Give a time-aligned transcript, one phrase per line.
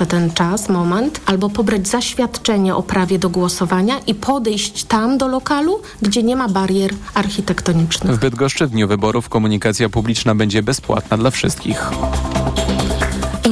[0.00, 5.28] jeszcze ten czas, moment, albo pobrać zaświadczenie o prawie do głosowania i podejść tam do
[5.28, 8.16] lokalu, gdzie nie ma barier architektonicznych.
[8.16, 11.90] W Bydgoszczy w dniu wyborów komunikacja publiczna będzie bezpłatna dla wszystkich.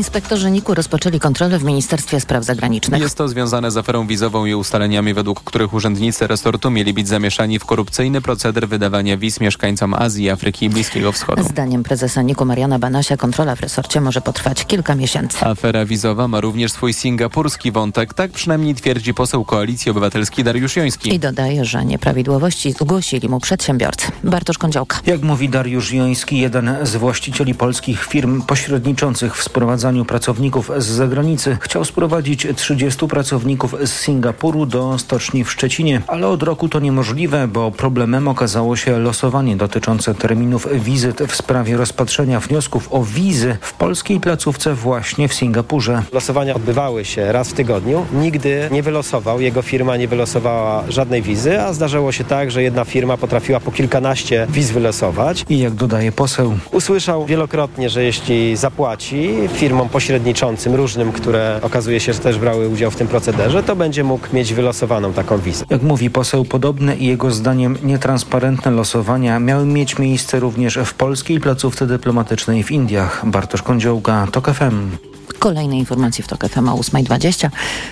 [0.09, 3.01] Inspektorzy NIK-u rozpoczęli kontrolę w Ministerstwie Spraw Zagranicznych.
[3.01, 7.59] Jest to związane z aferą wizową i ustaleniami, według których urzędnicy resortu mieli być zamieszani
[7.59, 11.43] w korupcyjny proceder wydawania wiz mieszkańcom Azji, Afryki i Bliskiego Wschodu.
[11.43, 15.47] Zdaniem prezesa NIK-u Mariana Banasia kontrola w resorcie może potrwać kilka miesięcy.
[15.47, 21.15] Afera wizowa ma również swój singapurski wątek, tak przynajmniej twierdzi poseł Koalicji Obywatelskiej Dariusz Joński.
[21.15, 24.07] I dodaje, że nieprawidłowości zgłosili mu przedsiębiorcy.
[24.25, 25.01] Bartosz Kądziołka.
[25.07, 31.57] Jak mówi Dariusz Joński, jeden z właścicieli polskich firm pośredniczących w sprowadzaniu pracowników z zagranicy
[31.61, 37.49] chciał sprowadzić 30 pracowników z Singapuru do stoczni w Szczecinie, ale od roku to niemożliwe,
[37.49, 43.73] bo problemem okazało się losowanie dotyczące terminów wizyt w sprawie rozpatrzenia wniosków o wizy w
[43.73, 46.03] polskiej placówce właśnie w Singapurze.
[46.13, 48.07] Losowania odbywały się raz w tygodniu.
[48.13, 52.85] Nigdy nie wylosował, jego firma nie wylosowała żadnej wizy, a zdarzyło się tak, że jedna
[52.85, 55.45] firma potrafiła po kilkanaście wiz wylosować.
[55.49, 62.13] I jak dodaje poseł, Usłyszał wielokrotnie, że jeśli zapłaci firmom pośredniczącym różnym, które okazuje się,
[62.13, 65.65] że też brały udział w tym procederze, to będzie mógł mieć wylosowaną taką wizę.
[65.71, 71.41] jak mówi poseł, podobne i jego zdaniem nietransparentne losowania miały mieć miejsce również w polskiej
[71.41, 73.23] placówce dyplomatycznej w Indiach.
[73.27, 74.91] Bartosz Kądziołka, TOK FM.
[75.39, 77.51] Kolejne informacje w TOK FM o 8.20.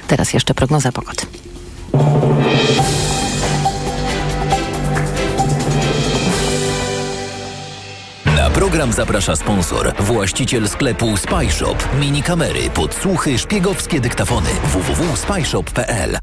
[0.09, 1.23] Teraz jeszcze prognoza pogody.
[8.57, 11.77] Program zaprasza sponsor, właściciel sklepu Spyshop.
[12.01, 14.51] Mini kamery, podsłuchy, szpiegowskie dyktafony.
[14.65, 16.19] www.spyshop.pl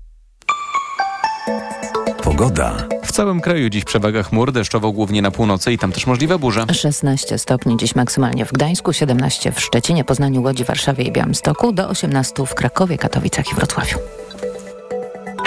[2.24, 2.88] Pogoda.
[3.04, 6.66] W całym kraju dziś przewaga chmur, deszczowo głównie na północy i tam też możliwe burze.
[6.74, 11.90] 16 stopni dziś maksymalnie w Gdańsku, 17 w Szczecinie, Poznaniu, Łodzi, Warszawie i Białymstoku, do
[11.90, 13.98] 18 w Krakowie, Katowicach i Wrocławiu.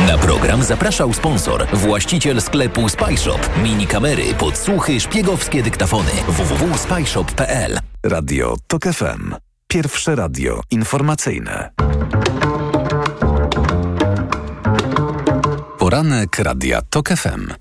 [0.06, 3.38] Na program zapraszał sponsor, właściciel sklepu Spyshop.
[3.62, 6.10] Mini kamery, podsłuchy, szpiegowskie dyktafony.
[6.28, 9.34] www.spyshop.pl Radio TOK FM.
[9.68, 11.70] Pierwsze radio informacyjne.
[15.78, 17.52] Poranek Radia TOK FM.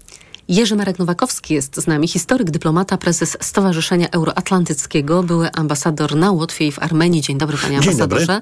[0.48, 6.68] Jerzy Marek Nowakowski jest z nami, historyk, dyplomata, prezes Stowarzyszenia Euroatlantyckiego, były ambasador na Łotwie
[6.68, 7.22] i w Armenii.
[7.22, 8.26] Dzień dobry, panie Dzień ambasadorze.
[8.26, 8.42] dobry.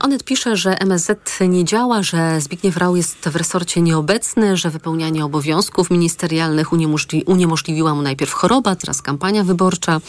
[0.00, 5.24] Onet pisze, że MSZ nie działa, że Zbigniew Rau jest w resorcie nieobecny, że wypełnianie
[5.24, 10.00] obowiązków ministerialnych uniemożli uniemożliwiła mu najpierw choroba, teraz kampania wyborcza.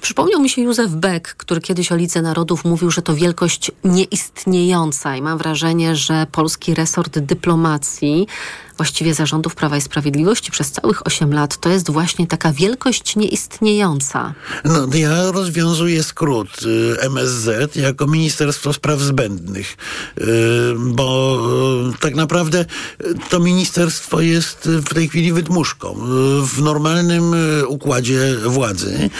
[0.00, 5.16] Przypomniał mi się Józef Beck, który kiedyś o Lidze Narodów mówił, że to wielkość nieistniejąca
[5.16, 8.26] i mam wrażenie, że polski resort dyplomacji
[8.76, 14.34] właściwie zarządów Prawa i Sprawiedliwości przez całych 8 lat to jest właśnie taka wielkość nieistniejąca.
[14.64, 19.76] No, ja rozwiązuję skrót y, MSZ jako Ministerstwo Spraw Zbędnych,
[20.18, 20.24] y,
[20.78, 21.38] bo
[21.94, 22.64] y, tak naprawdę
[23.30, 25.94] to ministerstwo jest w tej chwili wydmuszką.
[26.42, 27.34] W normalnym
[27.68, 29.10] układzie władzy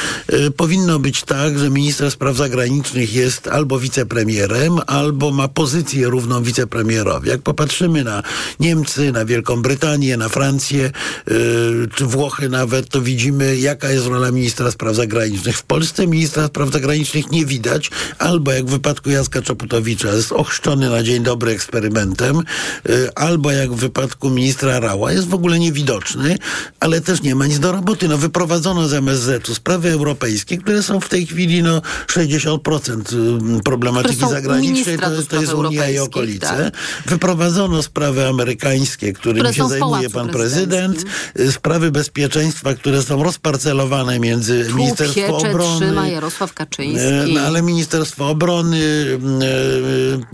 [0.57, 7.29] powinno być tak, że minister spraw zagranicznych jest albo wicepremierem, albo ma pozycję równą wicepremierowi.
[7.29, 8.23] Jak popatrzymy na
[8.61, 10.91] Niemcy, na Wielką Brytanię, na Francję,
[11.31, 15.59] y, czy Włochy nawet, to widzimy, jaka jest rola ministra spraw zagranicznych.
[15.59, 20.91] W Polsce ministra spraw zagranicznych nie widać, albo jak w wypadku Jacka Czaputowicza jest ochrzczony
[20.91, 22.43] na dzień dobry eksperymentem,
[22.89, 26.37] y, albo jak w wypadku ministra Rała jest w ogóle niewidoczny,
[26.81, 28.09] ale też nie ma nic do roboty.
[28.09, 34.17] No, wyprowadzono z MSZ-u sprawy europejskie, które są w tej chwili no, 60% y, problematyki
[34.17, 36.71] Które zagranicznej, to, to jest Unia i okolice.
[37.07, 41.05] Wyprowadzono sprawy amerykańskie, którymi Które się zajmuje pan prezydent,
[41.39, 45.87] y, sprawy bezpieczeństwa, które są rozparcelowane między Tu Ministerstwo Obrony.
[45.87, 47.07] trzyma Jarosław Kaczyński.
[47.07, 48.79] E, No, ale Ministerstwo Obrony,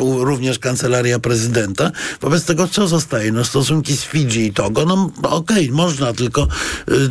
[0.01, 1.91] e, również Kancelaria Prezydenta.
[2.21, 3.33] Wobec tego co zostaje?
[3.33, 6.47] No stosunki z Fidżi i Togo, no okej, można, tylko,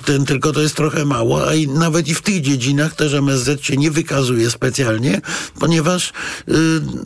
[0.05, 3.65] ten, tylko to jest trochę mało, a i nawet i w tych dziedzinach też MSZ
[3.65, 5.21] się nie wykazuje specjalnie,
[5.59, 6.13] ponieważ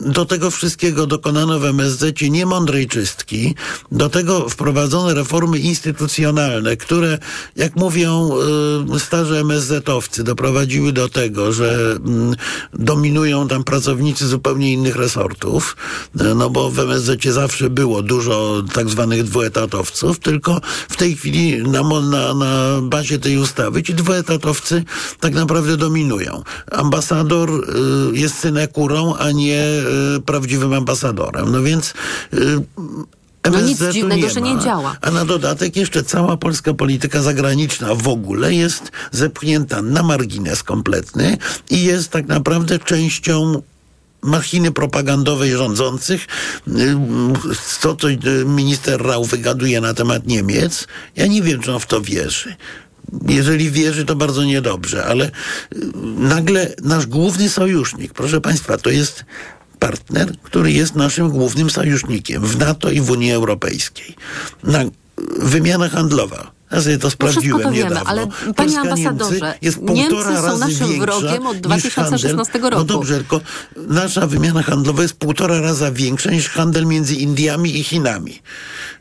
[0.00, 3.54] do tego wszystkiego dokonano w MSZ niemądrej czystki,
[3.92, 4.73] do tego wprowadzono
[5.14, 7.18] reformy instytucjonalne, które,
[7.56, 8.30] jak mówią
[8.94, 12.34] e, starzy MSZ-owcy, doprowadziły do tego, że mm,
[12.72, 15.76] dominują tam pracownicy zupełnie innych resortów,
[16.20, 21.62] e, no bo w MSZ zawsze było dużo tak zwanych dwuetatowców, tylko w tej chwili
[21.62, 24.84] na, na, na bazie tej ustawy ci dwuetatowcy
[25.20, 26.42] tak naprawdę dominują.
[26.72, 29.64] Ambasador y, jest synekurą, a nie
[30.16, 31.52] y, prawdziwym ambasadorem.
[31.52, 31.94] No więc
[33.46, 34.96] y, No nic dziwnego, że nie działa.
[35.00, 41.38] A na dodatek jeszcze cała polska polityka zagraniczna w ogóle jest zepchnięta na margines kompletny
[41.70, 43.62] i jest tak naprawdę częścią
[44.24, 46.26] machiny propagandowej rządzących.
[47.78, 48.08] Co to
[48.46, 50.86] minister Rau wygaduje na temat Niemiec,
[51.16, 52.56] ja nie wiem, czy on w to wierzy.
[53.28, 55.30] Jeżeli wierzy, to bardzo niedobrze, ale
[56.18, 59.24] nagle nasz główny sojusznik, proszę Państwa, to jest
[59.84, 64.14] partner, który jest naszym głównym sojusznikiem w NATO i w Unii Europejskiej.
[64.62, 64.84] Na,
[65.38, 66.50] wymiana handlowa.
[66.74, 68.10] Ja sobie to sprawdziłem no to wiemy, niedawno.
[68.10, 72.70] ale panie Polska ambasadorze, Niemcy jest Niemcy półtora są naszym wrogiem od niż 2016 handel.
[72.70, 72.76] roku.
[72.78, 73.40] No dobrze, tylko
[73.76, 78.42] nasza wymiana handlowa jest półtora raza większa niż handel między Indiami i Chinami.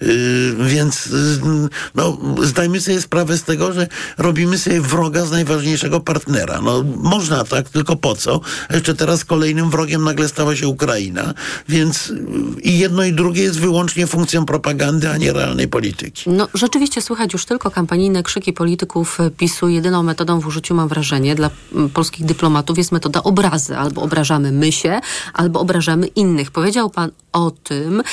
[0.02, 3.88] Yy, więc yy, no, zdajmy sobie sprawę z tego, że
[4.18, 6.62] robimy sobie wroga z najważniejszego partnera.
[6.62, 8.42] No, można tak, tylko po co?
[8.70, 11.34] A jeszcze teraz kolejnym wrogiem nagle stała się Ukraina,
[11.70, 12.16] więc yy,
[12.62, 16.30] i jedno i drugie jest wyłącznie funkcją propagandy, a nie realnej polityki.
[16.30, 19.70] No rzeczywiście słychać już tylko kampanijne krzyki polityków PiSu.
[19.70, 23.78] Jedyną metodą w użyciu, mam wrażenie, dla mm, polskich dyplomatów jest metoda obrazy.
[23.78, 25.00] Albo obrażamy my się,
[25.34, 26.52] albo obrażamy innych.
[26.52, 28.04] Powiedział pan o tym,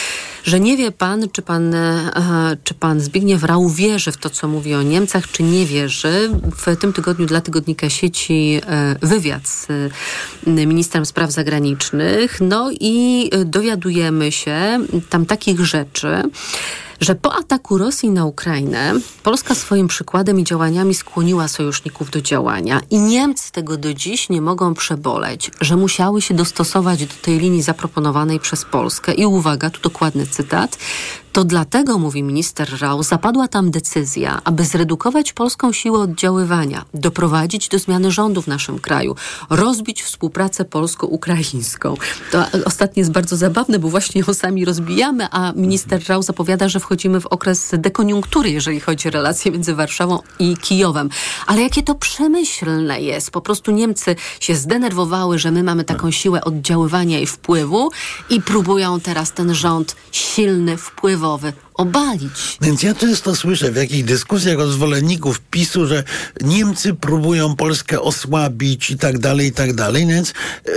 [0.44, 4.48] że nie wie pan, czy pan, e, czy pan Zbigniew Rau wierzy w to, co
[4.48, 6.30] mówi o Niemcach, czy nie wierzy.
[6.56, 12.40] W tym tygodniu dla tygodnika sieci e, wywiad z e, ministrem spraw zagranicznych.
[12.40, 14.78] No i dowiadujemy się
[15.10, 16.22] tam takich rzeczy,
[17.00, 22.80] że po ataku Rosji na Ukrainę Polska swoim przykładem i działaniami skłoniła sojuszników do działania
[22.90, 27.62] i Niemcy tego do dziś nie mogą przeboleć, że musiały się dostosować do tej linii
[27.62, 29.12] zaproponowanej przez Polskę.
[29.12, 30.78] I uwaga, tu dokładny cytat.
[31.32, 37.78] To dlatego, mówi minister Rau, zapadła tam decyzja, aby zredukować polską siłę oddziaływania, doprowadzić do
[37.78, 39.16] zmiany rządu w naszym kraju,
[39.50, 41.94] rozbić współpracę polsko-ukraińską.
[42.30, 46.80] To ostatnie jest bardzo zabawne, bo właśnie ją sami rozbijamy, a minister Rau zapowiada, że
[46.80, 51.10] wchodzimy w okres dekoniunktury, jeżeli chodzi o relacje między Warszawą i Kijowem.
[51.46, 53.30] Ale jakie to przemyślne jest.
[53.30, 57.90] Po prostu Niemcy się zdenerwowały, że my mamy taką siłę oddziaływania i wpływu
[58.30, 60.76] i próbują teraz ten rząd silny,
[61.20, 62.58] wpływowy obalić.
[62.60, 66.04] Więc ja często słyszę w jakichś dyskusjach od zwolenników PiSu, że
[66.40, 70.06] Niemcy próbują Polskę osłabić i tak dalej, i tak dalej.
[70.06, 70.32] Więc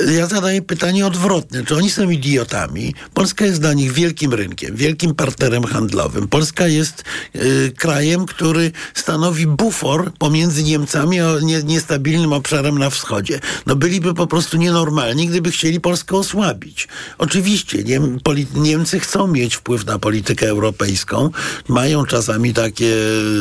[0.07, 1.65] e, ja zadaję pytanie odwrotne.
[1.65, 2.95] Czy oni są idiotami?
[3.13, 6.27] Polska jest dla nich wielkim rynkiem, wielkim partnerem handlowym.
[6.27, 7.03] Polska jest
[7.35, 13.39] y, krajem, który stanowi bufor pomiędzy Niemcami a nie, niestabilnym obszarem na wschodzie.
[13.65, 16.87] No byliby po prostu nienormalni, gdyby chcieli Polskę osłabić.
[17.17, 17.83] Oczywiście
[18.55, 20.92] Niemcy chcą mieć wpływ na politykę europejską,
[21.67, 22.95] mają czasami takie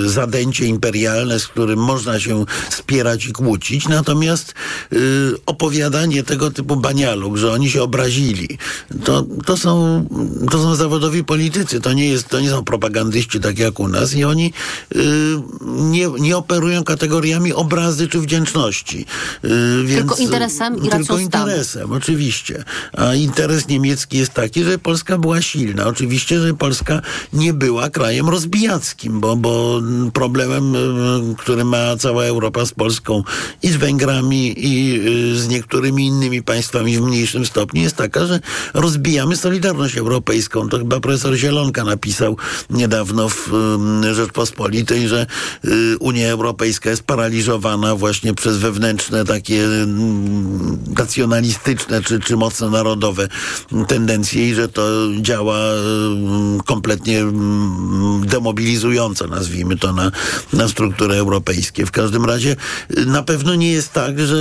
[0.06, 4.54] zadęcie imperialne, z którym można się spierać i kłócić, natomiast
[4.92, 8.58] y, opowiadanie tego typu banialuk, że oni się obrazili,
[9.04, 10.06] to, to, są,
[10.50, 14.14] to są zawodowi politycy, to nie, jest, to nie są propagandyści tak jak u nas
[14.14, 14.52] i oni
[14.96, 14.98] y,
[15.62, 19.06] nie, nie operują kategoriami obrazy czy wdzięczności.
[19.44, 22.64] Y, więc, tylko interesem i Tylko interesem, oczywiście.
[22.92, 25.86] A interes niemiecki jest taki, że Polska była silna.
[25.86, 27.02] Oczywiście, że Polska
[27.32, 29.80] nie była krajem rozbijackim, bo, bo
[30.12, 33.22] problemem, y, który ma cała Europa z Polską
[33.62, 35.00] i z Węgrami i
[35.32, 38.40] y, z niektórymi innymi państwami w mniejszym stopniu jest taka, że
[38.74, 40.68] rozbijamy Solidarność Europejską.
[40.68, 42.36] To chyba profesor Zielonka napisał
[42.70, 43.50] niedawno w
[44.04, 45.26] y, Rzeczpospolitej, że
[46.00, 49.68] Unia Europejska jest paraliżowana właśnie przez wewnętrzne takie
[50.96, 53.28] nacjonalistyczne czy, czy mocno narodowe
[53.88, 54.82] tendencje i że to
[55.20, 55.58] działa
[56.66, 57.21] kompletnie
[58.24, 60.10] demobilizująco, nazwijmy to, na,
[60.52, 61.86] na struktury europejskie.
[61.86, 62.56] W każdym razie
[63.06, 64.36] na pewno nie jest tak, że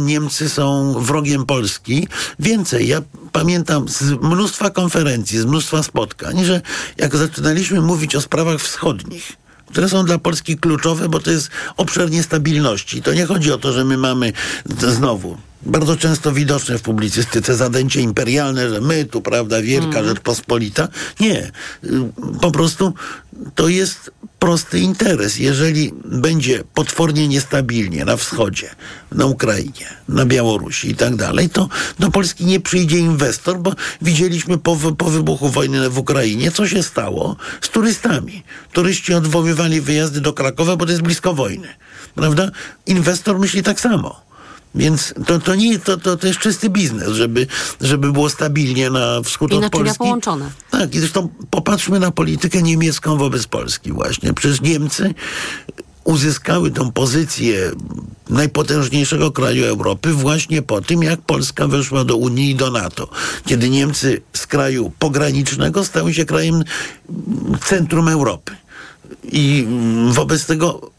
[0.00, 2.08] Niemcy są wrogiem Polski.
[2.38, 3.02] Więcej, ja
[3.32, 6.60] pamiętam z mnóstwa konferencji, z mnóstwa spotkań, że
[6.96, 9.32] jak zaczynaliśmy mówić o sprawach wschodnich,
[9.70, 13.02] które są dla Polski kluczowe, bo to jest obszar niestabilności.
[13.02, 14.32] To nie chodzi o to, że my mamy
[14.78, 20.04] znowu bardzo często widoczne w publicystyce zadęcie imperialne, że my tu, prawda, wielka mm.
[20.04, 20.88] Rzeczpospolita.
[21.20, 21.52] Nie.
[22.40, 22.94] Po prostu
[23.54, 25.38] to jest prosty interes.
[25.38, 28.70] Jeżeli będzie potwornie niestabilnie na wschodzie,
[29.12, 31.68] na Ukrainie, na Białorusi i tak dalej, to
[31.98, 36.82] do Polski nie przyjdzie inwestor, bo widzieliśmy po, po wybuchu wojny w Ukrainie, co się
[36.82, 38.42] stało z turystami.
[38.72, 41.68] Turyści odwoływali wyjazdy do Krakowa, bo to jest blisko wojny.
[42.14, 42.50] Prawda?
[42.86, 44.26] Inwestor myśli tak samo.
[44.74, 47.46] Więc to, to, nie, to, to, to jest czysty biznes, żeby,
[47.80, 49.98] żeby było stabilnie na wschód I od Polski.
[49.98, 50.50] połączone.
[50.70, 54.32] Tak, i zresztą popatrzmy na politykę niemiecką wobec Polski właśnie.
[54.32, 55.14] Przecież Niemcy
[56.04, 57.70] uzyskały tą pozycję
[58.28, 63.08] najpotężniejszego kraju Europy właśnie po tym, jak Polska weszła do Unii i do NATO.
[63.46, 66.64] Kiedy Niemcy z kraju pogranicznego stały się krajem
[67.64, 68.56] centrum Europy.
[69.32, 69.66] I
[70.08, 70.90] wobec tego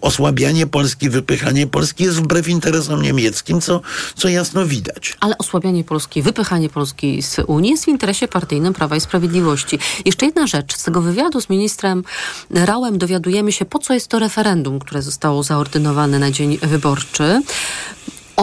[0.00, 3.80] osłabianie Polski, wypychanie Polski jest wbrew interesom niemieckim, co,
[4.14, 5.16] co jasno widać.
[5.20, 9.78] Ale osłabianie Polski, wypychanie Polski z Unii jest w interesie partyjnym Prawa i Sprawiedliwości.
[10.04, 10.76] Jeszcze jedna rzecz.
[10.76, 12.04] Z tego wywiadu z ministrem
[12.50, 17.42] Rałem dowiadujemy się, po co jest to referendum, które zostało zaordynowane na dzień wyborczy.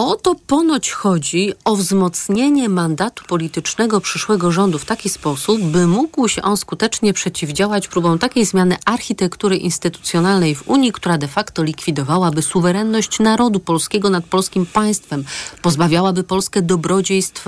[0.00, 6.28] O to ponoć chodzi o wzmocnienie mandatu politycznego przyszłego rządu w taki sposób, by mógł
[6.28, 12.42] się on skutecznie przeciwdziałać próbom takiej zmiany architektury instytucjonalnej w Unii, która de facto likwidowałaby
[12.42, 15.24] suwerenność narodu polskiego nad polskim państwem,
[15.62, 17.44] pozbawiałaby Polskę dobrodziejstw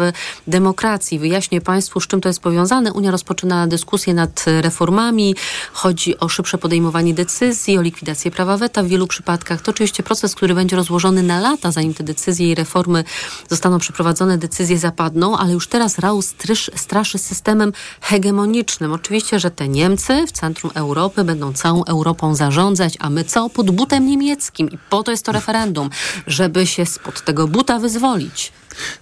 [0.46, 1.18] demokracji.
[1.18, 2.92] Wyjaśnię Państwu, z czym to jest powiązane.
[2.92, 5.34] Unia rozpoczyna dyskusję nad reformami,
[5.72, 9.62] chodzi o szybsze podejmowanie decyzji, o likwidację prawa weta w wielu przypadkach.
[9.62, 13.04] To oczywiście proces, który będzie rozłożony na lata, zanim te decyzje i reformy
[13.48, 18.92] zostaną przeprowadzone, decyzje zapadną, ale już teraz Rał strysz, straszy systemem hegemonicznym.
[18.92, 23.50] Oczywiście, że te Niemcy w centrum Europy będą całą Europą zarządzać, a my co?
[23.50, 24.70] Pod butem niemieckim.
[24.70, 25.90] I po to jest to referendum,
[26.26, 28.52] żeby się spod tego buta wyzwolić.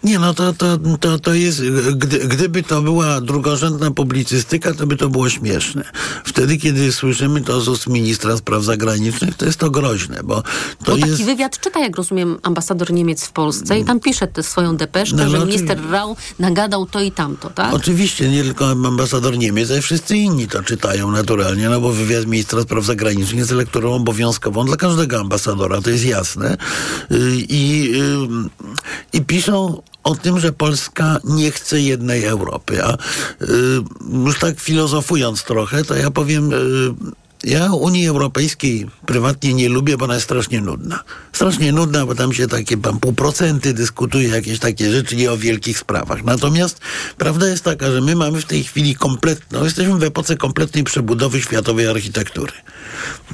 [0.05, 1.63] Nie, no to, to, to, to jest,
[1.97, 5.85] gdy, gdyby to była drugorzędna publicystyka, to by to było śmieszne.
[6.25, 10.43] Wtedy, kiedy słyszymy to z ust ministra spraw zagranicznych, to jest to groźne, bo
[10.85, 11.11] to bo jest...
[11.11, 15.17] taki wywiad czyta, jak rozumiem, ambasador Niemiec w Polsce i tam pisze tę swoją depeszkę,
[15.17, 17.75] No, no, że minister Rau nagadał to i tamto, tak?
[17.75, 22.63] Oczywiście, nie tylko ambasador Niemiec, ale wszyscy inni to czytają naturalnie, no bo wywiad ministra
[22.63, 26.57] spraw zagranicznych jest lekturą obowiązkową dla każdego ambasadora, to jest jasne.
[27.13, 27.17] Y,
[27.49, 27.93] I,
[29.13, 29.58] y, i piszą
[30.05, 32.85] o tym, że Polska nie chce jednej Europy.
[32.85, 32.97] A y,
[34.25, 36.53] już tak filozofując trochę, to ja powiem...
[37.45, 41.05] Ja Unii Europejskiej prywatnie nie lubię, bo ona jest strasznie nudna.
[41.33, 45.79] Strasznie nudna, bo tam się takie tam półprocenty dyskutuje, jakieś takie rzeczy, nie o wielkich
[45.79, 46.25] sprawach.
[46.25, 46.81] Natomiast
[47.19, 51.43] prawda jest taka, że my mamy w tej chwili kompletną, jesteśmy w epoce kompletnej przebudowy
[51.43, 52.53] światowej architektury.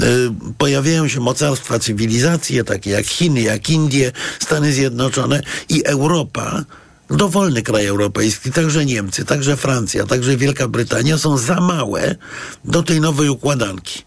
[0.03, 6.65] Y, Pojawiają się mocarstwa, cywilizacje, takie jak Chiny, jak Indie, Stany Zjednoczone i Europa
[7.11, 12.17] dowolny kraj europejski, także Niemcy, także Francja, także Wielka Brytania są za małe
[12.65, 14.03] do tej nowej układanki.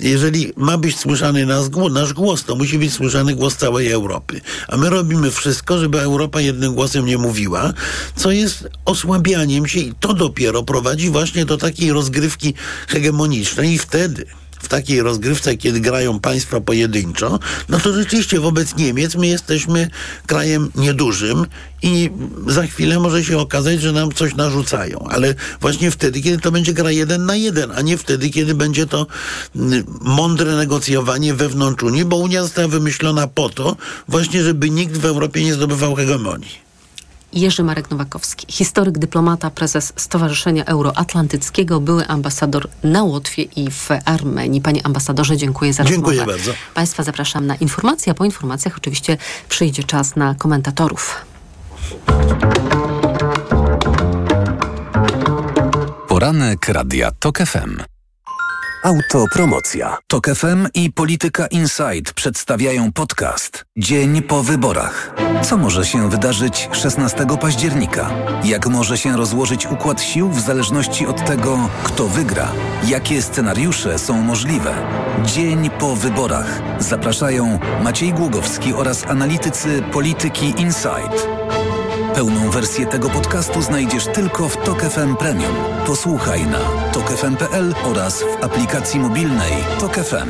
[0.00, 1.46] Jeżeli ma być słyszany
[1.90, 4.40] nasz głos, to musi być słyszany głos całej Europy.
[4.68, 7.72] A my robimy wszystko, żeby Europa jednym głosem nie mówiła,
[8.16, 12.54] co jest osłabianiem się i to dopiero prowadzi właśnie do takiej rozgrywki
[12.88, 14.26] hegemonicznej i wtedy
[14.62, 17.38] w takiej rozgrywce, kiedy grają państwa pojedynczo,
[17.68, 19.90] no to rzeczywiście wobec Niemiec my jesteśmy
[20.26, 21.46] krajem niedużym
[21.82, 22.10] i
[22.46, 25.06] za chwilę może się okazać, że nam coś narzucają.
[25.10, 28.86] Ale właśnie wtedy, kiedy to będzie gra jeden na jeden, a nie wtedy, kiedy będzie
[28.86, 29.06] to
[29.56, 33.76] mm, mądre negocjowanie wewnątrz Unii, bo Unia została wymyślona po to
[34.08, 36.71] właśnie, żeby nikt w Europie nie zdobywał hegemonii.
[37.32, 44.60] Jerzy Marek Nowakowski, historyk, dyplomata, prezes Stowarzyszenia Euroatlantyckiego, były ambasador na Łotwie i w Armenii.
[44.60, 46.38] Panie ambasadorze, dziękuję za Dziękuję rozmowę.
[46.38, 46.52] bardzo.
[46.74, 49.16] Państwa zapraszam na informacje, a po informacjach oczywiście
[49.48, 51.16] przyjdzie czas na komentatorów.
[56.08, 57.91] Poranek Radia TOK FM.
[58.82, 59.98] Autopromocja.
[60.06, 65.14] TOK FM i Polityka Insight przedstawiają podcast Dzień po wyborach.
[65.42, 68.10] Co może się wydarzyć 16 października?
[68.44, 72.52] Jak może się rozłożyć układ sił w zależności od tego, kto wygra?
[72.88, 74.74] Jakie scenariusze są możliwe?
[75.24, 76.62] Dzień po wyborach.
[76.78, 81.28] Zapraszają Maciej Głogowski oraz analitycy Polityki Insight.
[82.14, 85.54] Pełną wersję tego podcastu znajdziesz tylko w Tok FM Premium.
[85.86, 86.58] Posłuchaj na
[86.92, 90.28] tokefm.pl oraz w aplikacji mobilnej Tok FM.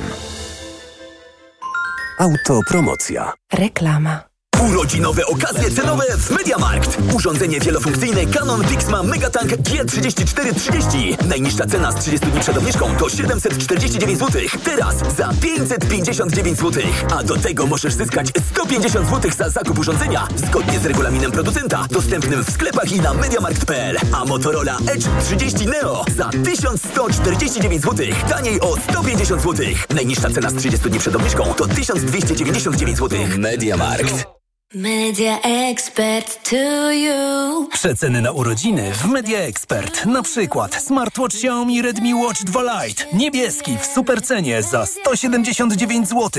[2.19, 3.33] Autopromocja.
[3.53, 4.32] Reklama.
[4.71, 6.99] Urodzinowe okazje cenowe w Mediamarkt.
[7.14, 11.26] Urządzenie wielofunkcyjne Canon Vixma Megatank G3430.
[11.26, 14.42] Najniższa cena z 30 dni przed obniżką to 749 zł.
[14.64, 16.83] Teraz za 559 zł.
[17.19, 22.45] A do tego możesz zyskać 150 zł za zakup urządzenia zgodnie z regulaminem producenta dostępnym
[22.45, 23.97] w sklepach i na mediamarkt.pl.
[24.12, 28.07] A Motorola Edge 30 Neo za 1149 zł.
[28.28, 29.66] Taniej o 150 zł.
[29.95, 33.19] Najniższa cena z 30 dni przed obniżką to 1299 zł.
[33.38, 34.42] Mediamarkt.
[34.75, 37.69] Media expert to you.
[37.73, 40.07] Przeceny na urodziny w Media Expert.
[40.07, 43.05] Na przykład smartwatch Xiaomi Redmi Watch 2 Lite.
[43.12, 46.31] Niebieski w supercenie za 179 zł.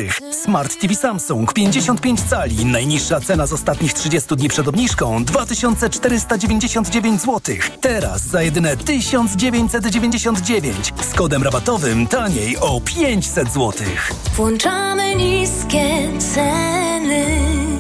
[0.44, 2.66] Smart TV Samsung 55 cali.
[2.66, 7.56] Najniższa cena z ostatnich 30 dni przed obniżką 2499 zł.
[7.82, 10.94] Teraz za jedyne 1999.
[11.12, 13.72] Z kodem rabatowym taniej o 500 zł.
[14.36, 17.73] Włączamy niskie ceny.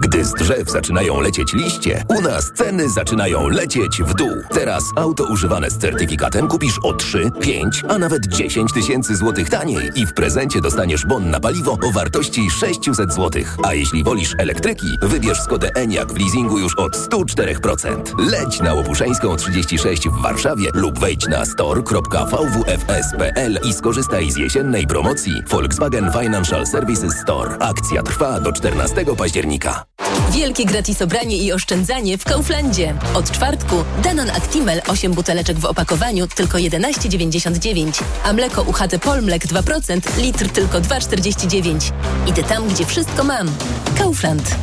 [0.00, 4.30] Gdy z drzew zaczynają lecieć liście, u nas ceny zaczynają lecieć w dół.
[4.50, 9.90] Teraz auto używane z certyfikatem kupisz o 3, 5, a nawet 10 tysięcy złotych taniej
[9.96, 13.56] i w prezencie dostaniesz bon na paliwo o wartości 600 złotych.
[13.62, 18.18] A jeśli wolisz elektryki, wybierz Skodę Enyaq w leasingu już od 104%.
[18.18, 25.42] Leć na Łopuszeńską 36 w Warszawie lub wejdź na store.vwfs.pl i skorzystaj z jesiennej promocji
[25.50, 27.58] Volkswagen Financial Services Store.
[27.58, 29.84] Akcja trwa do 14 października.
[30.34, 32.94] Wielkie gratis obranie i oszczędzanie w Kauflandzie.
[33.14, 40.18] Od czwartku Danon Actimel 8 buteleczek w opakowaniu tylko 11,99, a mleko UHT Polmlek 2%
[40.18, 41.92] litr tylko 2,49.
[42.26, 43.50] Idę tam, gdzie wszystko mam.
[43.98, 44.54] Kaufland.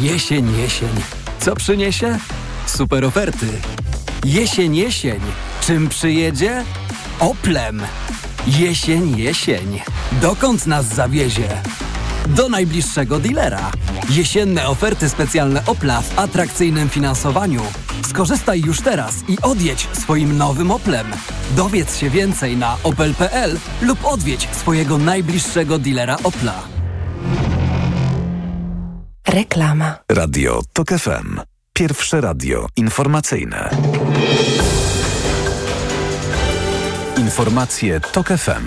[0.00, 1.00] Jesień, jesień.
[1.40, 2.18] Co przyniesie?
[2.66, 3.46] Super oferty.
[4.24, 5.20] Jesień, jesień.
[5.60, 6.64] Czym przyjedzie?
[7.20, 7.82] Oplem.
[8.46, 9.80] Jesień, jesień.
[10.12, 11.62] Dokąd nas zawiezie?
[12.26, 13.70] Do najbliższego dealera.
[14.10, 17.62] Jesienne oferty specjalne Opla w atrakcyjnym finansowaniu.
[18.08, 21.06] Skorzystaj już teraz i odjedź swoim nowym Oplem.
[21.56, 26.54] Dowiedz się więcej na opel.pl lub odwiedź swojego najbliższego dealera Opla.
[29.28, 29.98] Reklama.
[30.08, 31.40] Radio TOK FM.
[31.72, 33.70] Pierwsze radio informacyjne.
[37.16, 38.66] Informacje TOK FM.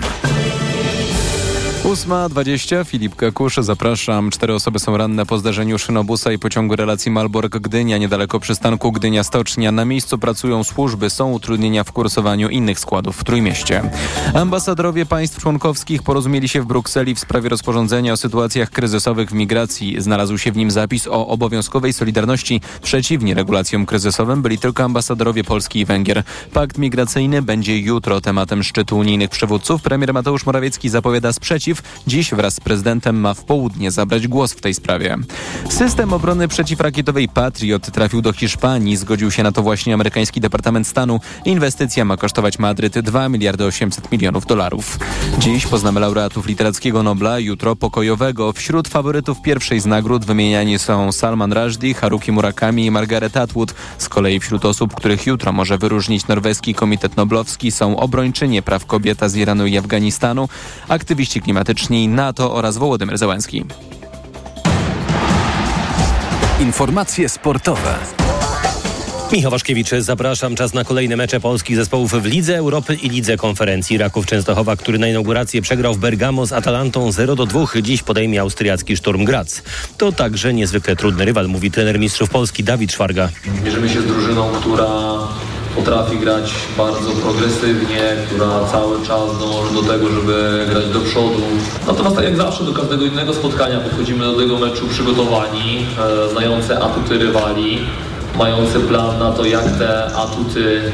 [1.92, 4.30] 8.20, Filip Kakusz, zapraszam.
[4.30, 9.72] Cztery osoby są ranne po zdarzeniu szynobusa i pociągu relacji Malbork-Gdynia, niedaleko przystanku Gdynia-Stocznia.
[9.72, 13.82] Na miejscu pracują służby, są utrudnienia w kursowaniu innych składów w Trójmieście.
[14.34, 19.96] Ambasadorowie państw członkowskich porozumieli się w Brukseli w sprawie rozporządzenia o sytuacjach kryzysowych w migracji.
[19.98, 22.60] Znalazł się w nim zapis o obowiązkowej solidarności.
[22.82, 26.22] Przeciwni regulacjom kryzysowym byli tylko ambasadorowie Polski i Węgier.
[26.52, 29.82] Pakt migracyjny będzie jutro tematem szczytu unijnych przywódców.
[29.82, 34.60] Premier Mateusz Morawiecki zapowiada sprzeciw Dziś wraz z prezydentem ma w południe zabrać głos w
[34.60, 35.16] tej sprawie.
[35.70, 38.96] System obrony przeciwrakietowej Patriot trafił do Hiszpanii.
[38.96, 41.20] Zgodził się na to właśnie amerykański Departament Stanu.
[41.44, 44.98] Inwestycja ma kosztować Madryt 2 miliardy 800 milionów dolarów.
[45.38, 48.52] Dziś poznamy laureatów literackiego Nobla, jutro pokojowego.
[48.52, 53.74] Wśród faworytów pierwszej z nagród wymieniani są Salman Rushdie, Haruki Murakami i Margaret Atwood.
[53.98, 59.28] Z kolei wśród osób, których jutro może wyróżnić norweski Komitet Noblowski są obrończynie praw kobieta
[59.28, 60.48] z Iranu i Afganistanu,
[60.88, 63.64] aktywiści klimatyczni klimatyczni NATO oraz Wołodymyr Zełenski.
[66.60, 67.94] Informacje sportowe.
[69.32, 70.56] Michał Waszkiewicz, zapraszam.
[70.56, 73.98] Czas na kolejne mecze polskich zespołów w Lidze Europy i Lidze Konferencji.
[73.98, 78.40] Raków Częstochowa, który na inaugurację przegrał w Bergamo z Atalantą 0 do 2, dziś podejmie
[78.40, 79.62] austriacki Szturm Graz.
[79.98, 83.28] To także niezwykle trudny rywal, mówi trener mistrzów Polski Dawid Szwarga.
[83.64, 84.88] Mierzymy się z drużyną, która
[85.76, 91.42] potrafi grać bardzo progresywnie, która cały czas dąży do tego, żeby grać do przodu.
[91.86, 95.86] Natomiast tak jak zawsze do każdego innego spotkania podchodzimy do tego meczu przygotowani,
[96.26, 97.78] e, znające atuty rywali,
[98.38, 100.92] mający plan na to, jak te atuty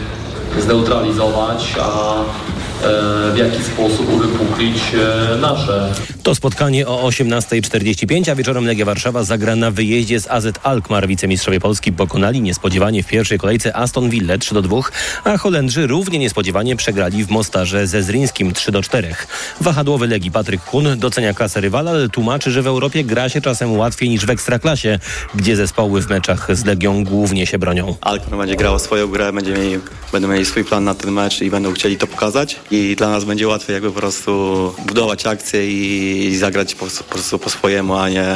[0.61, 5.93] zneutralizować, a e, w jaki sposób uwypuklić e, nasze.
[6.29, 11.09] To spotkanie o 18.45, a wieczorem Legia Warszawa zagra na wyjeździe z AZ Alkmaar.
[11.09, 14.77] Wicemistrzowie Polski pokonali niespodziewanie w pierwszej kolejce Aston Villa 3 do 2,
[15.25, 19.14] a Holendrzy równie niespodziewanie przegrali w Mostarze ze Zrińskim 3 do 4.
[19.61, 23.77] Wahadłowy Legii Patryk Kun docenia klasę rywala, ale tłumaczy, że w Europie gra się czasem
[23.77, 24.99] łatwiej niż w Ekstraklasie,
[25.35, 27.95] gdzie zespoły w meczach z Legią głównie się bronią.
[28.01, 29.79] Alkmaar będzie grało swoją grę, będzie mieli,
[30.12, 33.25] będą mieli swój plan na ten mecz i będą chcieli to pokazać i dla nas
[33.25, 37.94] będzie łatwiej jakby po prostu budować akcję i i zagrać po, po prostu po swojemu,
[37.94, 38.26] a nie...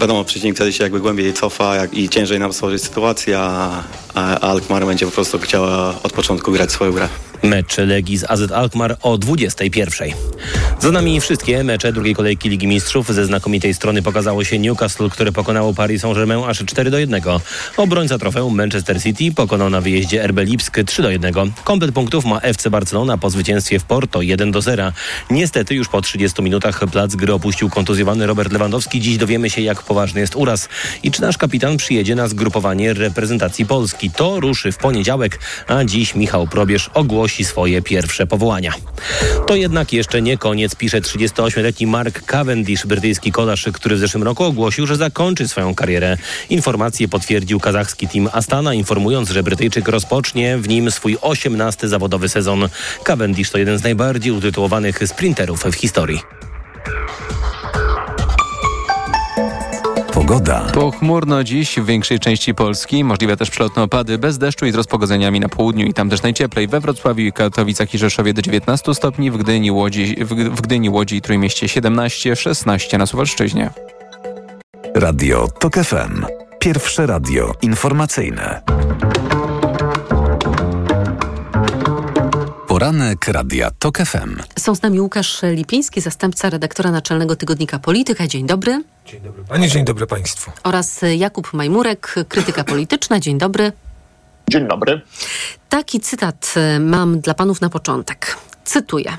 [0.00, 3.82] Wiadomo, przeciwnik wtedy się jakby głębiej cofa jak, i ciężej nam stworzyć sytuację, a,
[4.14, 7.08] a Alkmaar będzie po prostu chciała od początku grać swoją grę.
[7.42, 10.10] Mecz Legii z AZ Alkmaar o 21.
[10.80, 13.08] Za nami wszystkie mecze drugiej kolejki Ligi Mistrzów.
[13.08, 17.22] Ze znakomitej strony pokazało się Newcastle, które pokonało Paris Saint-Germain aż 4 do 1.
[17.76, 21.34] Obrońca trofeum Manchester City pokonał na wyjeździe RB Lipsk 3 do 1.
[21.64, 24.92] Komplet punktów ma FC Barcelona po zwycięstwie w Porto 1 do 0.
[25.30, 29.00] Niestety już po 30 minutach plac gry opuścił kontuzjowany Robert Lewandowski.
[29.00, 30.68] Dziś dowiemy się jak poważny jest uraz
[31.02, 34.10] i czy nasz kapitan przyjedzie na zgrupowanie reprezentacji Polski.
[34.10, 38.72] To ruszy w poniedziałek, a dziś Michał Probierz ogłosi swoje pierwsze powołania.
[39.46, 44.44] To jednak jeszcze nie koniec, pisze 38-letni Mark Cavendish, brytyjski kolarz, który w zeszłym roku
[44.44, 46.16] ogłosił, że zakończy swoją karierę.
[46.50, 52.68] Informację potwierdził kazachski team Astana, informując, że Brytyjczyk rozpocznie w nim swój 18 zawodowy sezon.
[53.04, 56.39] Cavendish to jeden z najbardziej utytułowanych sprinterów w historii.
[60.30, 60.60] Pogoda.
[60.74, 63.04] Pochmurno dziś w większej części Polski.
[63.04, 66.68] Możliwe też przelotne opady bez deszczu i z rozpogodzeniami na południu i tam też najcieplej.
[66.68, 71.16] We Wrocławiu i Katowicach i Rzeszowie do 19 stopni, w Gdyni, Łodzi, w, Gdyni, Łodzi
[71.16, 73.70] i Trójmieście 17, 16 na Suwalszczyźnie.
[74.94, 76.24] Radio TOK FM.
[76.58, 78.62] Pierwsze radio informacyjne.
[82.80, 84.36] Poranek Radia TOK FM.
[84.58, 88.26] Są z nami Łukasz Lipiński, zastępca redaktora naczelnego tygodnika Polityka.
[88.26, 88.82] Dzień dobry.
[89.06, 90.50] Dzień dobry Panie, dzień dobry Państwu.
[90.62, 93.20] Oraz Jakub Majmurek, krytyka polityczna.
[93.20, 93.72] Dzień dobry.
[94.50, 95.00] Dzień dobry.
[95.68, 98.36] Taki cytat e, mam dla panów na początek.
[98.64, 99.16] Cytuję.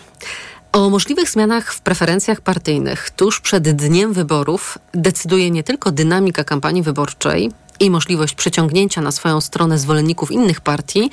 [0.72, 6.84] O możliwych zmianach w preferencjach partyjnych tuż przed dniem wyborów decyduje nie tylko dynamika kampanii
[6.84, 11.10] wyborczej i możliwość przeciągnięcia na swoją stronę zwolenników innych partii,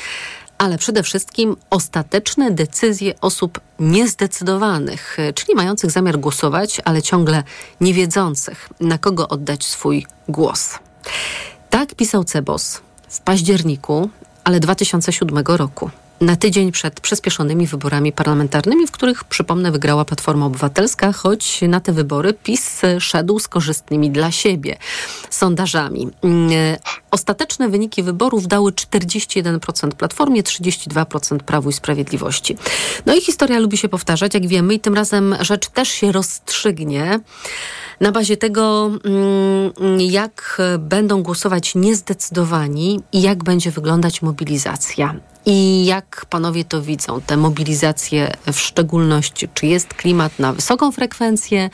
[0.59, 7.43] ale przede wszystkim ostateczne decyzje osób niezdecydowanych, czyli mających zamiar głosować, ale ciągle
[7.81, 10.79] nie wiedzących, na kogo oddać swój głos.
[11.71, 14.11] Tak pisał Cebos w październiku,
[14.45, 15.91] ale 2007 roku
[16.21, 21.93] na tydzień przed przyspieszonymi wyborami parlamentarnymi, w których, przypomnę, wygrała Platforma Obywatelska, choć na te
[21.93, 24.77] wybory PiS szedł z korzystnymi dla siebie
[25.31, 26.09] sondażami.
[26.23, 26.51] Mm,
[27.11, 32.57] ostateczne wyniki wyborów dały 41% Platformie, 32% Prawu i Sprawiedliwości.
[33.07, 37.21] No i historia lubi się powtarzać, jak wiemy, i tym razem rzecz też się rozstrzygnie
[38.01, 45.15] na bazie tego, mm, jak będą głosować niezdecydowani i jak będzie wyglądać mobilizacja.
[45.51, 49.49] I jak panowie to widzą, te mobilizacje w szczególności?
[49.55, 51.71] Czy jest klimat na wysoką frekwencję?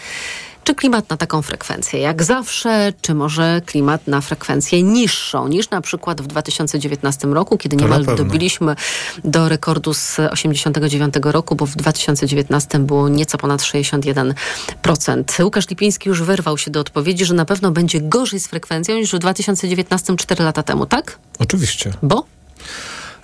[0.65, 5.81] Czy klimat na taką frekwencję jak zawsze, czy może klimat na frekwencję niższą niż na
[5.81, 8.77] przykład w 2019 roku, kiedy niemal dobiliśmy
[9.25, 15.45] do rekordu z 89 roku, bo w 2019 było nieco ponad 61%.
[15.45, 19.13] Łukasz Lipiński już wyrwał się do odpowiedzi, że na pewno będzie gorzej z frekwencją niż
[19.13, 21.19] w 2019 4 lata temu, tak?
[21.39, 21.93] Oczywiście.
[22.03, 22.25] Bo?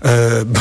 [0.03, 0.61] E, bo,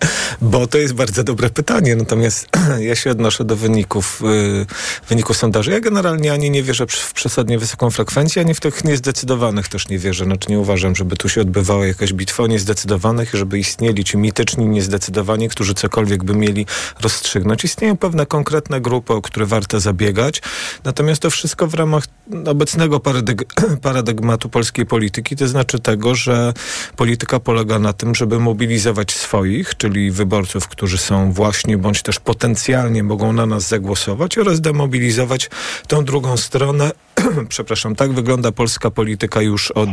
[0.40, 4.66] bo to jest bardzo dobre pytanie, natomiast ja się odnoszę do wyników, y,
[5.08, 5.70] wyników sondaży.
[5.70, 9.98] Ja generalnie ani nie wierzę w przesadnie wysoką frekwencję, ani w tych niezdecydowanych też nie
[9.98, 10.24] wierzę.
[10.24, 14.66] Znaczy nie uważam, żeby tu się odbywała jakaś bitwa o niezdecydowanych, żeby istnieli ci mityczni
[14.66, 16.66] niezdecydowani, którzy cokolwiek by mieli
[17.00, 17.64] rozstrzygnąć.
[17.64, 20.42] Istnieją pewne konkretne grupy, o które warto zabiegać,
[20.84, 22.04] natomiast to wszystko w ramach
[22.46, 23.44] obecnego paradyg
[23.82, 26.54] paradygmatu polskiej polityki, to znaczy tego, że
[26.96, 33.02] polityka polega na tym, żeby mobilizować swoich, czyli wyborców, którzy są właśnie bądź też potencjalnie
[33.02, 35.50] mogą na nas zagłosować oraz demobilizować
[35.86, 36.90] tą drugą stronę.
[37.48, 39.88] Przepraszam, tak wygląda polska polityka już od,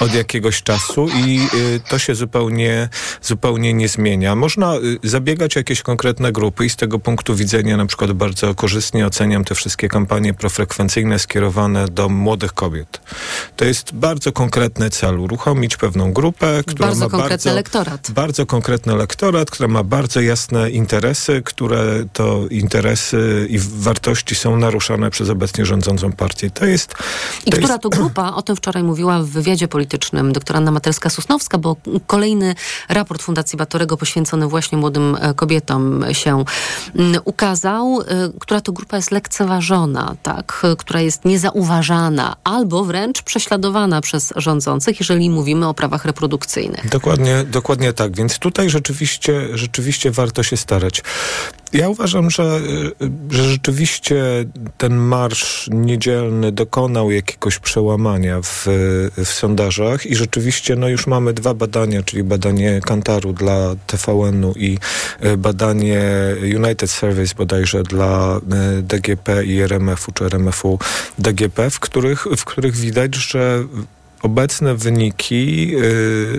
[0.00, 2.88] od jakiegoś czasu i y, to się zupełnie,
[3.22, 4.34] zupełnie nie zmienia.
[4.34, 8.54] Można y, zabiegać o jakieś konkretne grupy i z tego punktu widzenia na przykład bardzo
[8.54, 13.00] korzystnie oceniam te wszystkie kampanie profrekwencyjne skierowane do młodych kobiet.
[13.56, 17.50] To jest bardzo konkretny cel, uruchomić pewną grupę, która bardzo ma konkretny bardzo,
[18.12, 25.10] bardzo konkretny elektorat, która ma bardzo jasne interesy, które to interesy i wartości są naruszane
[25.10, 26.37] przez obecnie rządzącą partię.
[26.54, 26.94] To jest...
[27.46, 30.72] I to która jest, to grupa, o tym wczoraj mówiła w wywiadzie politycznym doktor Anna
[30.72, 32.54] Materska-Susnowska, bo kolejny
[32.88, 36.44] raport Fundacji Batorego poświęcony właśnie młodym e, kobietom się
[36.96, 38.04] mm, ukazał, e,
[38.40, 45.00] która to grupa jest lekceważona, tak, e, która jest niezauważana albo wręcz prześladowana przez rządzących,
[45.00, 46.88] jeżeli mówimy o prawach reprodukcyjnych.
[46.88, 48.16] Dokładnie, dokładnie tak.
[48.16, 51.02] Więc tutaj rzeczywiście, rzeczywiście warto się starać.
[51.72, 52.60] Ja uważam, że,
[53.30, 54.24] że rzeczywiście
[54.78, 58.66] ten marsz niedzielny dokonał jakiegoś przełamania w,
[59.16, 64.78] w sondażach i rzeczywiście no już mamy dwa badania, czyli badanie Kantaru dla TVN-u i
[65.20, 66.02] e, badanie
[66.56, 70.78] United Service bodajże dla e, DGP i RMF-u, czy RMF-u
[71.18, 73.64] DGP, w których, w których widać, że
[74.22, 75.72] obecne wyniki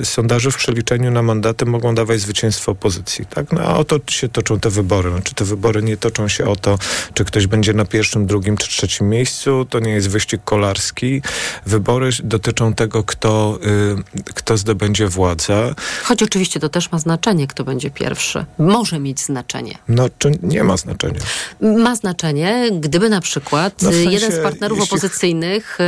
[0.01, 3.25] y, sondaży w przeliczeniu na mandaty mogą dawać zwycięstwo opozycji.
[3.25, 3.51] Tak?
[3.51, 5.11] No, a o to się toczą te wybory.
[5.11, 6.77] Znaczy, te wybory nie toczą się o to,
[7.13, 9.65] czy ktoś będzie na pierwszym, drugim czy trzecim miejscu.
[9.69, 11.21] To nie jest wyścig kolarski.
[11.65, 13.59] Wybory dotyczą tego, kto,
[14.19, 15.73] y, kto zdobędzie władzę.
[16.03, 18.45] Choć oczywiście to też ma znaczenie, kto będzie pierwszy.
[18.57, 19.77] Może mieć znaczenie.
[19.87, 21.19] No, czy nie ma znaczenia?
[21.61, 25.83] Ma znaczenie, gdyby na przykład No w sensie, jeden z partnerów jeśli- opozycyjnych y,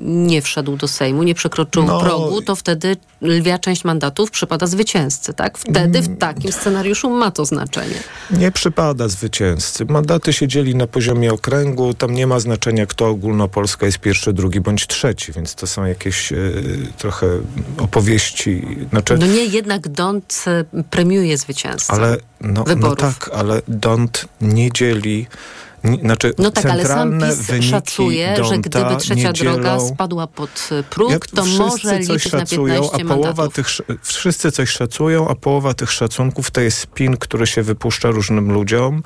[0.00, 2.00] nie wszedł do Sejmu, nie przekroczył No.
[2.00, 5.58] progu, to wtedy lwia część mandatów przypada zwycięzcy, tak?
[5.58, 6.02] Wtedy Mm.
[6.02, 7.94] w takim scenariuszu ma to znaczenie.
[8.30, 9.84] Nie przypada zwycięzcy.
[9.84, 11.94] Mandaty się dzieli na poziomie okręgu.
[11.94, 16.32] Tam nie ma znaczenia, kto ogólnopolska jest pierwszy, drugi bądź trzeci, więc to są jakieś
[16.32, 16.36] e,
[16.98, 17.26] trochę
[17.78, 18.62] opowieści.
[18.90, 20.44] Znaczy, No nie, jednak Dont
[20.74, 21.92] y, premiuje zwycięzcę.
[21.92, 25.26] ale, no, no tak, ale Dont nie dzieli.
[26.00, 29.52] Znaczy, No tak, ale sam PiS szacuje, że Donta gdyby trzecia nie dzielą...
[29.52, 33.54] droga spadła pod y, próg, to może liczyć na szacują, 15 a połowa mandatów.
[33.54, 38.10] tych, sz- wszyscy coś szacują, a połowa tych szacunków to jest spin, który się wypuszcza
[38.10, 39.02] różnym ludziom.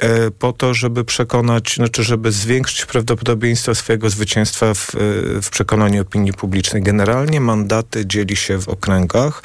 [0.00, 4.98] E, po to, żeby przekonać, znaczy, żeby zwiększyć prawdopodobieństwo swojego zwycięstwa w, e,
[5.42, 6.82] w przekonaniu opinii publicznej.
[6.82, 9.42] Generalnie mandaty dzieli się w okręgach.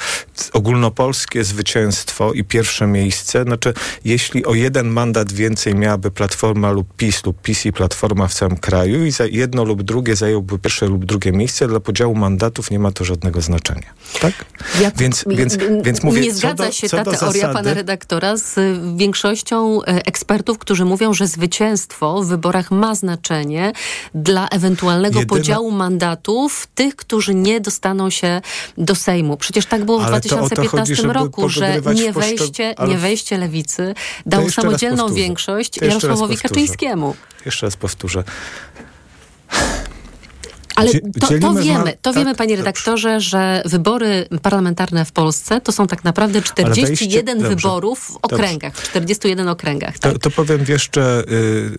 [0.52, 7.24] Ogólnopolskie zwycięstwo i pierwsze miejsce, znaczy jeśli o jeden mandat więcej miałaby Platforma lub PiS
[7.26, 11.04] lub PiS i Platforma w całym kraju i za jedno lub drugie zająłby pierwsze lub
[11.04, 13.94] drugie miejsce, dla podziału mandatów nie ma to żadnego znaczenia.
[14.20, 14.32] Tak?
[14.80, 17.74] Ja, więc, więc, więc mówię, nie zgadza do, się co ta do teoria zasady, pana
[17.74, 20.06] redaktora z y, większością e,
[20.44, 23.72] ekspertów, którzy mówią, że zwycięstwo w wyborach ma znaczenie
[24.14, 28.40] dla ewentualnego Jedyne- podziału mandatów tych, którzy nie dostaną się
[28.78, 29.36] do Sejmu.
[29.36, 32.98] Przecież tak było w Ale to o to 2015 chodzi, roku, że nie wejście, nie
[32.98, 33.94] wejście lewicy
[34.26, 36.36] dało samodzielną większość Jarosławowi.
[36.36, 37.16] Kaczyńskiemu.
[37.46, 38.24] Jeszcze raz powtórzę.
[40.74, 45.72] Ale to, to wiemy, to tak, wiemy, panie redaktorze, że wybory parlamentarne w Polsce to
[45.72, 47.56] są tak naprawdę 41 dobrze.
[47.56, 48.36] wyborów w Dobrze.
[48.36, 49.98] okręgach, w 41 okręgach.
[49.98, 50.12] Tak?
[50.12, 51.34] To, to powiem w jeszcze, y,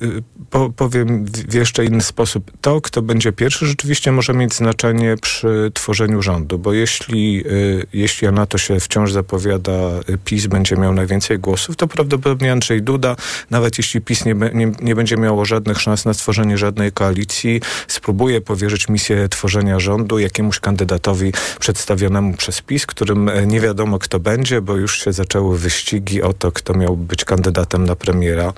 [0.05, 2.51] y, po, powiem w jeszcze inny sposób.
[2.61, 8.27] To, kto będzie pierwszy, rzeczywiście może mieć znaczenie przy tworzeniu rządu, bo jeśli, y, jeśli
[8.27, 9.79] na to się wciąż zapowiada,
[10.25, 13.15] PiS będzie miał najwięcej głosów, to prawdopodobnie Andrzej Duda,
[13.49, 18.41] nawet jeśli PiS nie, nie, nie będzie miało żadnych szans na stworzenie żadnej koalicji, spróbuje
[18.41, 24.61] powierzyć misję tworzenia rządu jakiemuś kandydatowi przedstawionemu przez PiS, którym e, nie wiadomo kto będzie,
[24.61, 28.53] bo już się zaczęły wyścigi o to, kto miał być kandydatem na premiera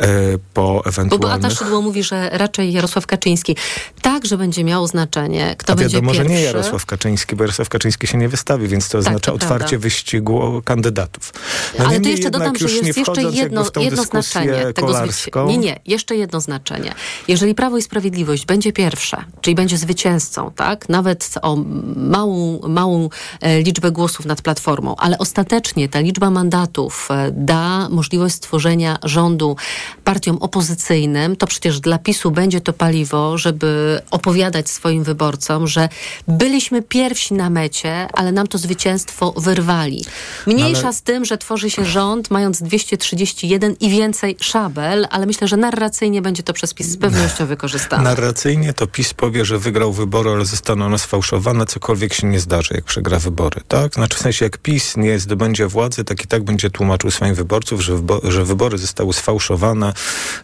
[0.00, 0.08] e,
[0.54, 1.52] po Bo Beata ewentualnych...
[1.52, 3.56] Szydło mówi, że raczej Jarosław Kaczyński.
[4.02, 6.28] Tak, że będzie miało znaczenie, kto A będzie wiadomo, pierwszy.
[6.28, 9.68] że nie Jarosław Kaczyński, bo Jarosław Kaczyński się nie wystawi, więc to oznacza to otwarcie
[9.68, 9.78] prawda.
[9.78, 11.32] wyścigu kandydatów.
[11.78, 15.44] No Ale to jeszcze dodam, że jest jeszcze jedno, jedno znaczenie tego zwycięstwa.
[15.44, 16.94] Nie, nie, jeszcze jedno znaczenie.
[17.28, 21.56] Jeżeli Prawo i Sprawiedliwość będzie pierwsze, czyli będzie zwycięzcą, tak, nawet o
[21.96, 23.08] małą, małą
[23.40, 29.56] e, liczbę głosów nad Platformą, ale ostatecznie ta liczba mandatów e, da możliwość stworzenia rządu
[30.04, 35.88] partiom opozycyjnym, to przecież dla PiSu będzie to paliwo, żeby opowiadać swoim wyborcom, że
[36.28, 40.04] byliśmy pierwsi na mecie, ale nam to zwycięstwo wyrwali.
[40.46, 45.48] Mniejsza Ale- z tym, że tworzy się rząd mając 231 i więcej szabel, ale myślę,
[45.48, 48.02] że narracyjnie będzie to przez PiS z pewnością wykorzystane.
[48.02, 52.74] Narracyjnie to PiS powie, że wygrał wybory, ale zostaną one sfałszowane, cokolwiek się nie zdarzy,
[52.74, 53.94] jak przegra wybory, tak?
[53.94, 57.80] Znaczy w sensie, jak PiS nie zdobędzie władzy, tak i tak będzie tłumaczył swoim wyborców,
[57.80, 59.92] że, że wybory zostały sfałszowane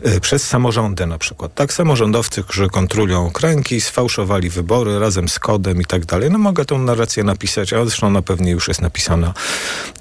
[0.06, 1.72] y, przez samorządy na przykład, tak?
[1.72, 6.30] Samorządowcy, którzy kontrolują okręgi, sfałszowali wybory razem z kodem i tak dalej.
[6.30, 9.34] No mogę tą narrację napisać, a zresztą ona pewnie już jest napisana,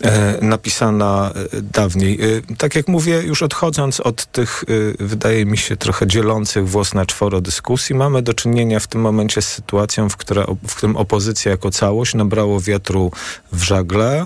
[0.01, 2.19] e, napisana e, dawniej.
[2.21, 4.63] E, tak jak mówię, już odchodząc od tych,
[4.99, 9.41] wydaje mi się, trochę dzielących włos na czworo dyskusji, mamy do czynienia w tym momencie
[9.41, 13.11] z sytuacją, w, która, w którym opozycja jako całość nabrało wiatru
[13.51, 14.25] w żagle.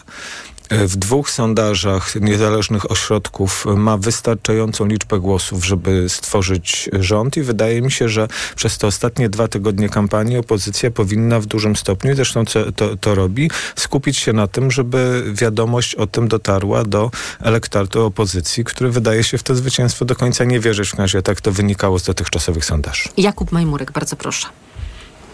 [0.72, 7.92] W dwóch sondażach niezależnych ośrodków ma wystarczającą liczbę głosów, żeby stworzyć rząd i wydaje mi
[7.92, 12.44] się, że przez te ostatnie dwa tygodnie kampanii opozycja powinna w dużym stopniu, zresztą
[12.76, 18.64] to, to robi, skupić się na tym, żeby wiadomość o tym dotarła do elektoratu opozycji,
[18.64, 22.00] który wydaje się w to zwycięstwo do końca nie wierzyć, w razie tak to wynikało
[22.00, 23.10] z dotychczasowych sondaży.
[23.18, 24.48] Jakub Majmurek, bardzo proszę.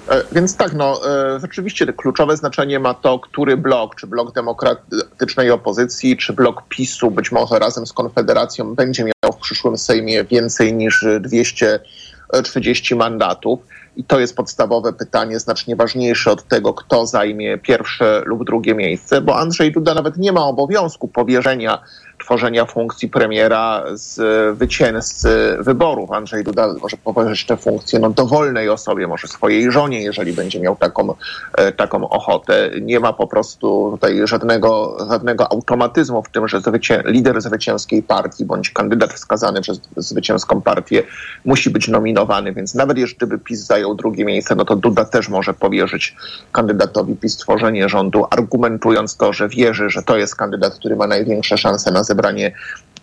[0.09, 1.01] E, Więc tak, no
[1.35, 7.11] e, rzeczywiście kluczowe znaczenie ma to, który blok, czy blok demokratycznej opozycji, czy blok PiSu,
[7.11, 13.59] być może razem z Konfederacją, będzie miał w przyszłym Sejmie więcej niż 230 mandatów.
[13.95, 19.21] I to jest podstawowe pytanie, znacznie ważniejsze od tego, kto zajmie pierwsze lub drugie miejsce,
[19.21, 21.81] bo Andrzej Duda nawet nie ma obowiązku powierzenia
[22.19, 24.17] tworzenia funkcji premiera z
[24.57, 26.11] wycięzcy wyborów.
[26.11, 30.75] Andrzej Duda może powierzyć tę funkcję no, dowolnej osobie, może swojej żonie, jeżeli będzie miał
[30.75, 31.13] taką,
[31.57, 32.71] e, taką ochotę.
[32.81, 38.45] Nie ma po prostu tutaj żadnego, żadnego automatyzmu w tym, że zwycię- lider zwycięskiej partii
[38.45, 41.03] bądź kandydat wskazany przez zwycięską partię
[41.45, 45.29] musi być nominowany, więc nawet jeżeli gdyby PiS zajął drugie miejsce, no to Duda też
[45.29, 46.15] może powierzyć
[46.51, 51.57] kandydatowi PiS tworzenie rządu, argumentując to, że wierzy, że to jest kandydat, który ma największe
[51.57, 52.51] szanse na zebranie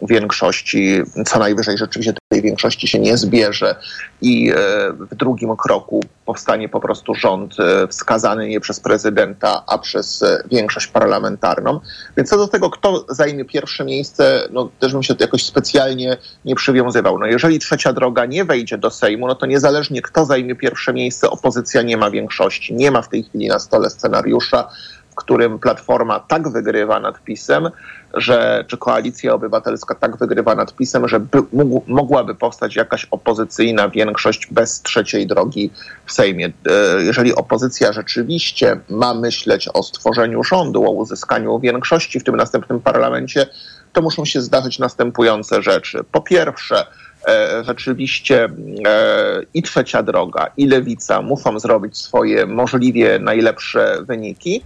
[0.02, 3.76] większości, co najwyżej rzeczywiście tej większości się nie zbierze
[4.20, 4.56] i e,
[4.92, 10.42] w drugim kroku powstanie po prostu rząd e, wskazany nie przez prezydenta, a przez e,
[10.50, 11.80] większość parlamentarną.
[12.16, 16.54] Więc co do tego, kto zajmie pierwsze miejsce, no też bym się jakoś specjalnie nie
[16.54, 17.18] przywiązywał.
[17.18, 21.30] No jeżeli trzecia droga nie wejdzie do Sejmu, no to niezależnie kto zajmie pierwsze miejsce,
[21.30, 22.74] opozycja nie ma większości.
[22.74, 24.68] Nie ma w tej chwili na stole scenariusza,
[25.10, 27.70] w którym Platforma tak wygrywa nad PiSem,
[28.16, 33.88] że, czy Koalicja Obywatelska tak wygrywa nad PiSem, że by, mógł, mogłaby powstać jakaś opozycyjna
[33.88, 35.70] większość bez trzeciej drogi
[36.06, 36.46] w Sejmie.
[36.46, 42.80] E, jeżeli opozycja rzeczywiście ma myśleć o stworzeniu rządu, o uzyskaniu większości w tym następnym
[42.80, 43.46] parlamencie,
[43.92, 46.04] to muszą się zdarzyć następujące rzeczy.
[46.12, 46.86] Po pierwsze,
[47.28, 54.62] e, rzeczywiście e, i trzecia droga, i lewica muszą zrobić swoje możliwie najlepsze wyniki.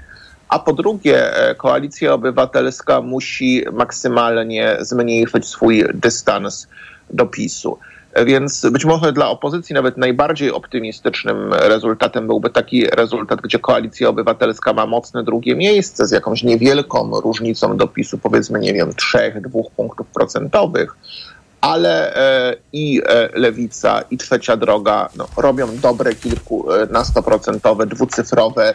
[0.48, 6.68] A po drugie, e, koalicja obywatelska musi maksymalnie zmniejszyć swój dystans
[7.10, 7.78] do PiSu.
[8.26, 14.72] Więc być może dla opozycji nawet najbardziej optymistycznym rezultatem byłby taki rezultat, gdzie koalicja obywatelska
[14.72, 19.70] ma mocne drugie miejsce z jakąś niewielką różnicą do PiSu, powiedzmy, nie wiem, trzech, dwóch
[19.70, 20.96] punktów procentowych,
[21.60, 27.86] ale e, i e, lewica, i trzecia droga no, robią dobre kilku e, na 100%
[27.86, 28.74] dwucyfrowe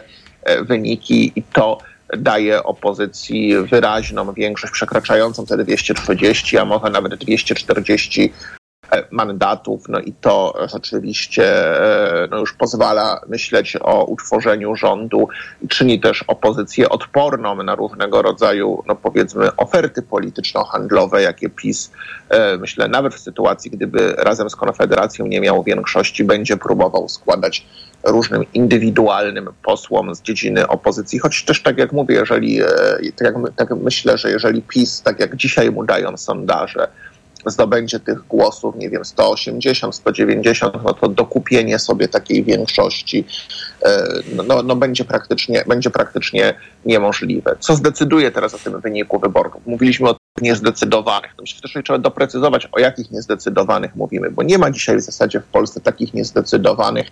[0.66, 1.78] wyniki i to
[2.18, 8.32] daje opozycji wyraźną większość przekraczającą te 230, a może nawet 240
[8.90, 11.44] e, mandatów, no i to rzeczywiście
[12.24, 15.28] e, no już pozwala myśleć o utworzeniu rządu
[15.62, 21.92] i czyni też opozycję odporną na różnego rodzaju, no powiedzmy, oferty polityczno-handlowe, jakie PiS,
[22.28, 27.66] e, myślę, nawet w sytuacji, gdyby razem z Konfederacją nie miał większości, będzie próbował składać
[28.06, 32.66] różnym indywidualnym posłom z dziedziny opozycji, choć też tak jak mówię, jeżeli, e,
[33.16, 36.88] tak jak, tak myślę, że jeżeli PiS, tak jak dzisiaj mu dają sondaże,
[37.46, 43.24] zdobędzie tych głosów, nie wiem, 180, 190, no to dokupienie sobie takiej większości
[43.82, 44.04] e,
[44.46, 47.56] no, no będzie, praktycznie, będzie praktycznie niemożliwe.
[47.60, 49.66] Co zdecyduje teraz o tym wyniku wyborów?
[49.66, 51.34] Mówiliśmy o niezdecydowanych.
[51.36, 55.00] To myślę, że też trzeba doprecyzować, o jakich niezdecydowanych mówimy, bo nie ma dzisiaj w
[55.00, 57.06] zasadzie w Polsce takich niezdecydowanych,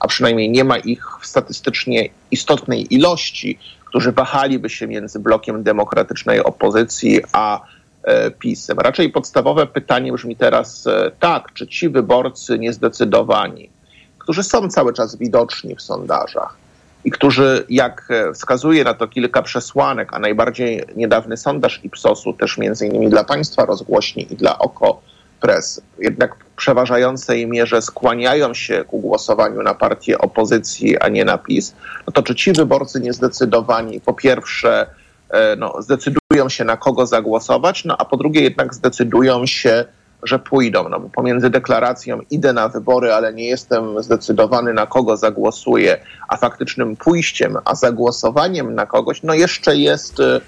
[0.00, 6.44] a przynajmniej nie ma ich w statystycznie istotnej ilości, którzy wahaliby się między blokiem demokratycznej
[6.44, 7.60] opozycji a
[8.02, 8.78] e, PiSem.
[8.78, 13.70] Raczej podstawowe pytanie brzmi teraz e, tak, czy ci wyborcy niezdecydowani,
[14.18, 16.61] którzy są cały czas widoczni w sondażach
[17.04, 22.58] i którzy, jak e, wskazuje na to kilka przesłanek, a najbardziej niedawny sondaż Ipsosu, też
[22.58, 25.00] między innymi dla państwa rozgłośni i dla Oko
[25.40, 31.38] Press, jednak w przeważającej mierze skłaniają się ku głosowaniu na partię opozycji, a nie na
[31.38, 31.74] PiS,
[32.06, 34.86] no to czy ci wyborcy niezdecydowani po pierwsze
[35.30, 39.84] e, no, zdecydują się na kogo zagłosować, no a po drugie jednak zdecydują się,
[40.22, 40.88] że pójdą.
[40.88, 46.36] No, bo pomiędzy deklaracją idę na wybory, ale nie jestem zdecydowany na kogo zagłosuję, a
[46.36, 50.40] faktycznym pójściem, a zagłosowaniem na kogoś, no jeszcze jest e,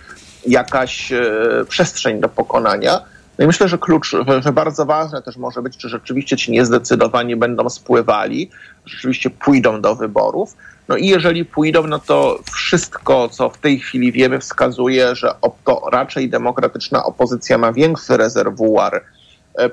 [0.47, 1.21] jakaś e,
[1.69, 3.01] przestrzeń do pokonania.
[3.39, 7.37] No i myślę, że klucz, że, bardzo ważne też może być, czy rzeczywiście ci niezdecydowani
[7.37, 8.51] będą spływali,
[8.87, 10.57] rzeczywiście pójdą do wyborów.
[10.89, 15.35] No i jeżeli pójdą, no to wszystko, co w tej chwili wiemy, wskazuje, że
[15.65, 19.03] to raczej demokratyczna opozycja ma większy rezerwuar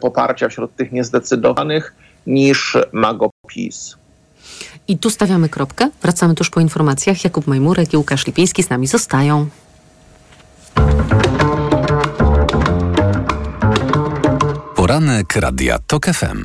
[0.02, 1.96] poparcia wśród tych niezdecydowanych
[2.28, 3.98] niż ma go PiS.
[4.88, 5.90] I tu stawiamy kropkę.
[6.02, 7.24] Wracamy tuż po informacjach.
[7.24, 9.48] Jakub Majmurek i Łukasz Lipiński z nami zostają.
[14.76, 16.44] Poranek Radia TOK FM.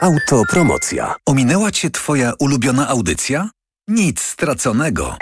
[0.00, 1.14] Autopromocja.
[1.26, 3.50] Ominęła Cię Twoja ulubiona audycja?
[3.88, 5.16] Nic straconego.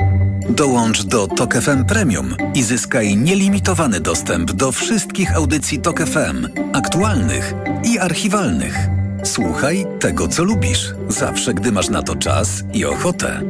[0.49, 7.55] Dołącz do TOK FM Premium i zyskaj nielimitowany dostęp do wszystkich audycji TOK FM, aktualnych
[7.85, 8.77] i archiwalnych.
[9.25, 13.41] Słuchaj tego, co lubisz, zawsze gdy masz na to czas i ochotę.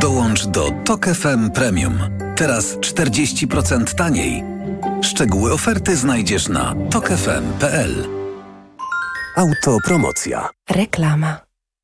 [0.00, 1.98] Dołącz do TOK FM Premium.
[2.36, 4.44] Teraz 40% taniej.
[5.02, 8.08] Szczegóły oferty znajdziesz na tokefm.pl.
[9.36, 10.48] Autopromocja.
[10.70, 11.53] Reklama.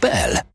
[0.00, 0.47] Bell.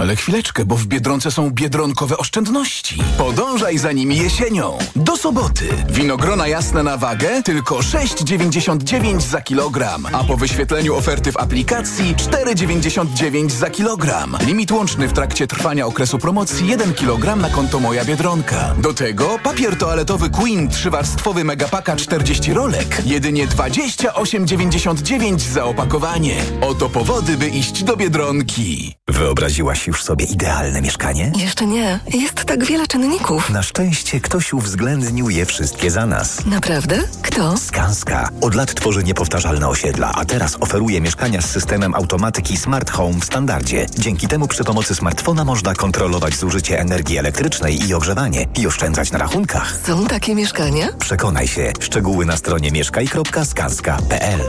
[0.00, 3.02] Ale chwileczkę, bo w Biedronce są biedronkowe oszczędności.
[3.18, 4.78] Podążaj za nimi jesienią.
[4.96, 5.64] Do soboty.
[5.90, 10.06] Winogrona jasne na wagę tylko 6,99 za kilogram.
[10.12, 14.36] A po wyświetleniu oferty w aplikacji 4,99 za kilogram.
[14.46, 18.74] Limit łączny w trakcie trwania okresu promocji 1 kg na konto Moja Biedronka.
[18.78, 23.02] Do tego papier toaletowy Queen trzywarstwowy megapaka 40 rolek.
[23.04, 26.36] Jedynie 28,99 za opakowanie.
[26.60, 28.94] Oto powody, by iść do Biedronki.
[29.08, 31.32] Wyobraziłaś już sobie idealne mieszkanie?
[31.36, 32.00] Jeszcze nie.
[32.14, 33.50] Jest tak wiele czynników.
[33.50, 36.46] Na szczęście ktoś uwzględnił je wszystkie za nas.
[36.46, 36.98] Naprawdę?
[37.22, 37.56] Kto?
[37.56, 38.28] Skanska.
[38.40, 43.24] Od lat tworzy niepowtarzalne osiedla, a teraz oferuje mieszkania z systemem automatyki Smart Home w
[43.24, 43.86] standardzie.
[43.98, 49.18] Dzięki temu przy pomocy smartfona można kontrolować zużycie energii elektrycznej i ogrzewanie i oszczędzać na
[49.18, 49.76] rachunkach.
[49.86, 50.88] Są takie mieszkania?
[50.98, 51.72] Przekonaj się.
[51.80, 54.40] Szczegóły na stronie mieszkaj.skanska.pl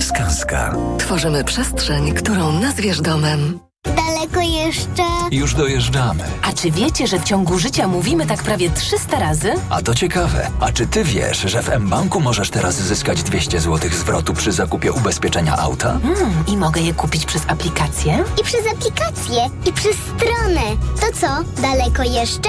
[0.00, 0.74] Skanska.
[0.98, 3.71] Tworzymy przestrzeń, którą nazwiesz domem.
[3.84, 5.11] Daleko jeszcze?
[5.32, 6.24] Już dojeżdżamy.
[6.42, 9.54] A czy wiecie, że w ciągu życia mówimy tak prawie 300 razy?
[9.70, 10.50] A to ciekawe.
[10.60, 14.92] A czy ty wiesz, że w mBanku możesz teraz zyskać 200 zł zwrotu przy zakupie
[14.92, 15.98] ubezpieczenia auta?
[16.02, 18.24] Hmm, I mogę je kupić przez aplikację?
[18.40, 20.60] I przez aplikację, i przez stronę.
[21.00, 22.48] To co, daleko jeszcze?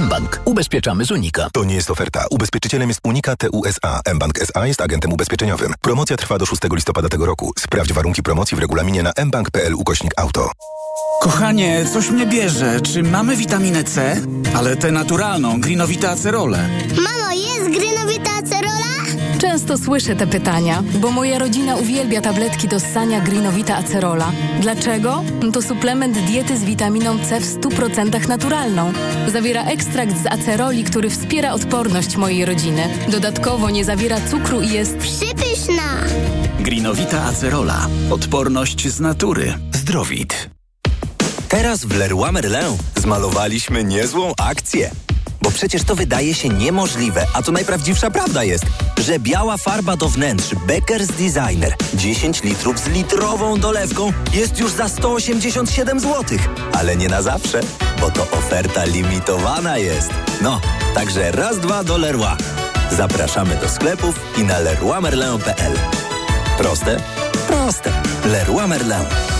[0.00, 0.40] mBank.
[0.44, 1.48] Ubezpieczamy z Unika.
[1.52, 2.24] To nie jest oferta.
[2.30, 4.00] Ubezpieczycielem jest Unika TUSA.
[4.14, 5.74] mBank SA jest agentem ubezpieczeniowym.
[5.80, 7.52] Promocja trwa do 6 listopada tego roku.
[7.58, 10.50] Sprawdź warunki promocji w regulaminie na mbank.pl ukośnik auto.
[11.20, 12.80] Kochanie, coś mnie bierze.
[12.80, 14.16] Czy mamy witaminę C?
[14.56, 16.68] Ale tę naturalną, grinowite acerole.
[16.96, 18.82] Mamo, jest grynowita acerola?
[19.40, 24.32] Często słyszę te pytania, bo moja rodzina uwielbia tabletki do ssania Greenowita Acerola.
[24.60, 25.24] Dlaczego?
[25.52, 28.92] To suplement diety z witaminą C w 100% naturalną.
[29.32, 32.88] Zawiera ekstrakt z aceroli, który wspiera odporność mojej rodziny.
[33.08, 35.82] Dodatkowo nie zawiera cukru i jest Przypyszna.
[36.60, 37.86] Grinowita acerola.
[38.10, 39.54] Odporność z natury.
[39.72, 40.50] Zdrowit.
[41.52, 44.90] Teraz w Leroy Merlin zmalowaliśmy niezłą akcję.
[45.42, 48.64] Bo przecież to wydaje się niemożliwe, a to najprawdziwsza prawda jest,
[48.98, 54.88] że biała farba do wnętrz Becker's Designer 10 litrów z litrową dolewką jest już za
[54.88, 56.38] 187 zł.
[56.72, 57.60] Ale nie na zawsze,
[58.00, 60.10] bo to oferta limitowana jest.
[60.42, 60.60] No,
[60.94, 62.36] także raz, dwa do Leroy.
[62.90, 65.72] Zapraszamy do sklepów i na leroymerlin.pl.
[66.58, 67.00] Proste?
[67.48, 67.92] Proste.
[68.24, 69.31] Leroy Merlin.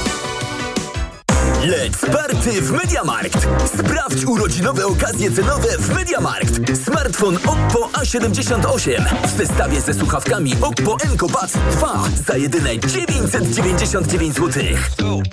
[1.66, 3.48] Leć party w Mediamarkt!
[3.78, 6.78] Sprawdź urodzinowe okazje cenowe w Mediamarkt.
[6.84, 14.62] Smartfon Oppo A78 w zestawie ze słuchawkami Oppo Enco Buds 2 za jedyne 999 zł.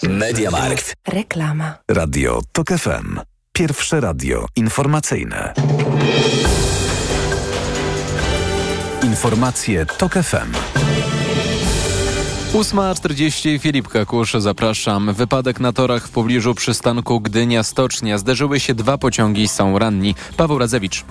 [0.10, 0.94] Mediamarkt.
[1.08, 1.76] Reklama.
[1.92, 3.20] Radio TOK FM.
[3.54, 5.54] Pierwsze radio informacyjne.
[9.04, 10.54] Informacje TOK FM.
[12.54, 15.14] 8.40 Filip Kakusz, zapraszam.
[15.14, 18.18] Wypadek na torach w pobliżu przystanku Gdynia Stocznia.
[18.18, 20.16] Zderzyły się dwa pociągi, są ranni.
[20.38, 21.06] Paweł Radzewicz.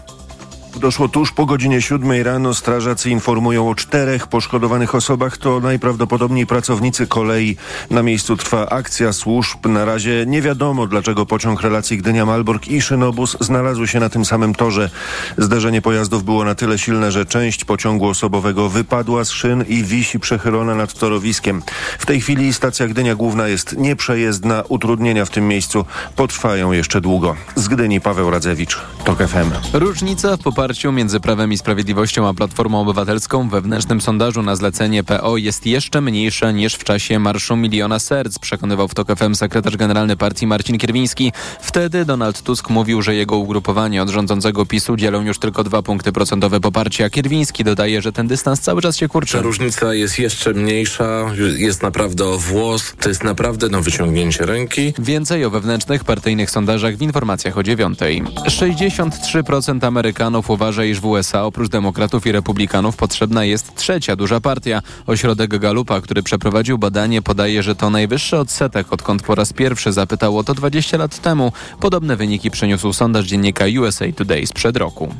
[0.81, 2.55] Doszło tuż po godzinie 7 rano.
[2.55, 5.37] Strażacy informują o czterech poszkodowanych osobach.
[5.39, 7.57] To najprawdopodobniej pracownicy kolei.
[7.91, 9.67] Na miejscu trwa akcja służb.
[9.67, 14.55] Na razie nie wiadomo, dlaczego pociąg relacji Gdynia-Malbork i Szynobus znalazły się na tym samym
[14.55, 14.91] torze.
[15.39, 20.21] Zderzenie pojazdów było na tyle silne, że część pociągu osobowego wypadła z szyn i wisi
[20.21, 21.63] przechylona nad torowiskiem.
[21.99, 24.63] W tej chwili stacja Gdynia Główna jest nieprzejezdna.
[24.69, 25.85] Utrudnienia w tym miejscu
[26.17, 27.37] potrwają jeszcze długo.
[27.55, 29.51] Z Gdyni Paweł Radzewicz, TOK FM.
[29.73, 35.05] Różnica w poparciu między Prawem i Sprawiedliwością a Platformą Obywatelską w wewnętrznym sondażu na zlecenie
[35.05, 39.77] PO jest jeszcze mniejsza niż w czasie Marszu Miliona Serc, przekonywał w TOK FM sekretarz
[39.77, 41.33] generalny partii Marcin Kierwiński.
[41.61, 46.13] Wtedy Donald Tusk mówił, że jego ugrupowanie od rządzącego PiSu dzielą już tylko dwa punkty
[46.13, 47.11] procentowe poparcia.
[47.11, 49.37] Kierwiński dodaje, że ten dystans cały czas się kurczy.
[49.37, 54.95] Ta różnica jest jeszcze mniejsza, jest naprawdę o włos, to jest naprawdę no wyciągnięcie ręki.
[54.99, 58.23] Więcej o wewnętrznych partyjnych sondażach w informacjach o dziewiątej.
[58.47, 64.83] 63% Amerykanów uważa, iż w USA oprócz demokratów i republikanów potrzebna jest trzecia duża partia.
[65.07, 70.39] Ośrodek Galupa, który przeprowadził badanie, podaje, że to najwyższy odsetek, odkąd po raz pierwszy zapytał
[70.39, 71.53] o to 20 lat temu.
[71.81, 75.15] Podobne wyniki przyniósł sondaż dziennika USA Today sprzed roku.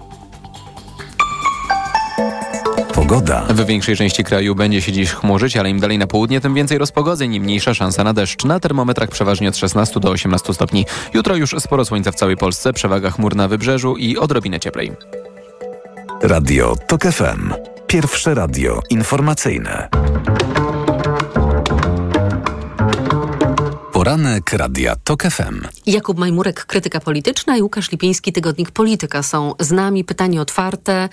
[2.99, 3.47] Pogoda.
[3.51, 6.79] W większej części kraju będzie się dziś chmurzyć, ale im dalej na południe, tym więcej
[6.79, 8.45] rozpogodzeń i mniejsza szansa na deszcz.
[8.45, 10.87] Na termometrach przeważnie od 16 do 18 stopni.
[11.15, 14.93] Jutro już sporo słońca w całej Polsce, przewaga chmur na wybrzeżu i odrobinę cieplej.
[16.23, 17.53] Radio TOK FM.
[17.87, 19.89] Pierwsze radio informacyjne.
[23.93, 25.61] Poranek Radia TOK FM.
[25.87, 30.05] Jakub Majmurek, krytyka polityczna i Łukasz Lipiński, tygodnik Polityka są z nami.
[30.05, 31.09] Pytanie otwarte.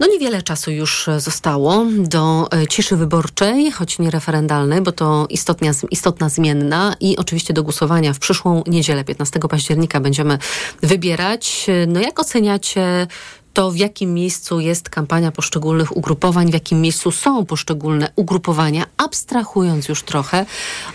[0.00, 5.70] No niewiele czasu już zostało do e, ciszy wyborczej, choć nie referendalnej, bo to istotna,
[5.90, 10.38] istotna zmienna i oczywiście do głosowania w przyszłą niedzielę, 15 października będziemy
[10.82, 11.66] wybierać.
[11.86, 13.06] No jak oceniacie
[13.52, 19.88] to w jakim miejscu jest kampania poszczególnych ugrupowań, w jakim miejscu są poszczególne ugrupowania, abstrahując
[19.88, 20.46] już trochę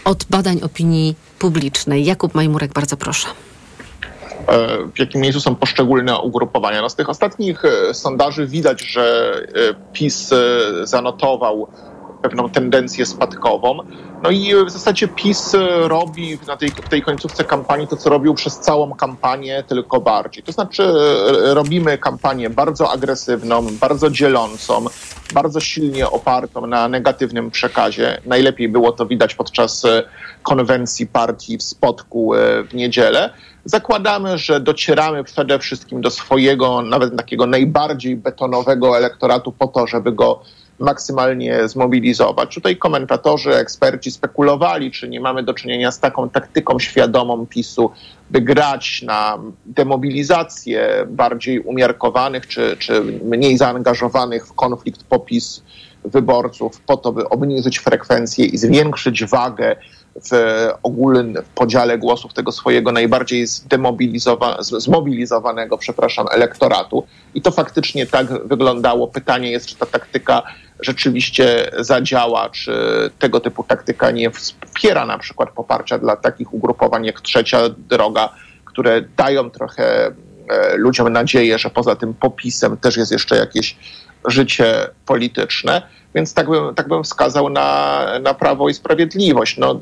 [0.06, 2.06] od badań opinii publicznej.
[2.06, 3.28] Jakub Majmurek, bardzo proszę
[4.96, 6.82] w jakim miejscu są poszczególne ugrupowania.
[6.82, 10.38] No z tych ostatnich e, sondaży widać, że e, PiS e,
[10.88, 11.68] zanotował
[12.22, 13.78] pewną tendencję spadkową.
[14.24, 18.60] No i w zasadzie PiS robi na tej, tej końcówce kampanii to, co robił przez
[18.60, 20.44] całą kampanię, tylko bardziej.
[20.44, 20.94] To znaczy
[21.44, 24.86] robimy kampanię bardzo agresywną, bardzo dzielącą,
[25.34, 28.22] bardzo silnie opartą na negatywnym przekazie.
[28.26, 29.86] Najlepiej było to widać podczas
[30.44, 32.32] konwencji partii w Spodku
[32.70, 33.30] w niedzielę.
[33.66, 40.12] Zakładamy, że docieramy przede wszystkim do swojego, nawet takiego najbardziej betonowego elektoratu po to, żeby
[40.12, 40.42] go
[40.80, 42.56] maksymalnie zmobilizować.
[42.56, 47.92] Tutaj komentatorzy, eksperci spekulowali, czy nie mamy do czynienia z taką taktyką świadomą PiSu,
[48.30, 55.64] by grać na demobilizację bardziej umiarkowanych czy, czy mniej zaangażowanych w konflikt popis
[56.06, 59.76] wyborców, po to, by obniżyć frekwencję i zwiększyć wagę
[60.16, 67.04] w ogólnym podziale głosów tego swojego najbardziej zdemobilizowa- zmobilizowanego, przepraszam, elektoratu.
[67.36, 69.08] I to faktycznie tak wyglądało.
[69.08, 70.44] Pytanie jest, czy ta taktyka
[70.80, 72.74] rzeczywiście zadziała, czy
[73.20, 78.30] tego typu taktyka nie wspiera na przykład poparcia dla takich ugrupowań jak Trzecia Droga,
[78.66, 80.12] które dają trochę e,
[80.78, 83.76] ludziom nadzieję, że poza tym popisem też jest jeszcze jakieś
[84.26, 85.82] życie polityczne.
[86.16, 89.58] Więc tak bym, tak bym wskazał na, na Prawo i Sprawiedliwość.
[89.58, 89.80] No,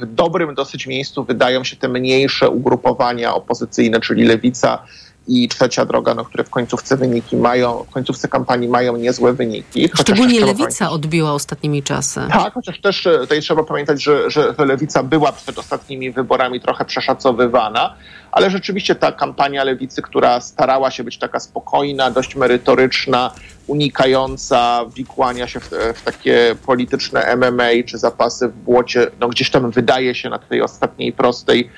[0.00, 4.82] w dobrym dosyć miejscu wydają się te mniejsze ugrupowania opozycyjne, czyli Lewica
[5.28, 9.88] i Trzecia Droga, no, które w końcówce wyniki mają, w końcówce kampanii mają niezłe wyniki.
[10.00, 12.20] Szczególnie Lewica odbiła ostatnimi czasy.
[12.32, 16.84] Tak, chociaż też e, tutaj trzeba pamiętać, że, że Lewica była przed ostatnimi wyborami trochę
[16.84, 17.94] przeszacowywana,
[18.32, 23.30] ale rzeczywiście ta kampania Lewicy, która starała się być taka spokojna, dość merytoryczna,
[23.66, 29.70] unikająca wikłania się w, w, takie polityczne MMA czy zapasy w błocie, no gdzieś tam
[29.70, 31.70] wydaje się na tej ostatniej prostej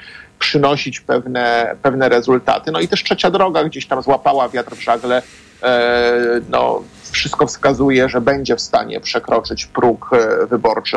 [0.44, 2.72] przynosić pewne, pewne rezultaty.
[2.72, 5.22] No i też trzecia droga gdzieś tam złapała wiatr w żagle.
[5.62, 6.82] E, no,
[7.12, 10.96] wszystko wskazuje, że będzie w stanie przekroczyć próg e, wyborczy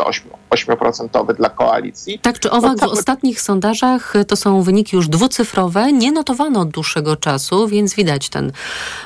[0.50, 2.20] 8%, dla koalicji.
[2.20, 6.70] Tak czy owak, no, w ostatnich sondażach to są wyniki już dwucyfrowe, nie notowano od
[6.70, 8.52] dłuższego czasu, więc widać ten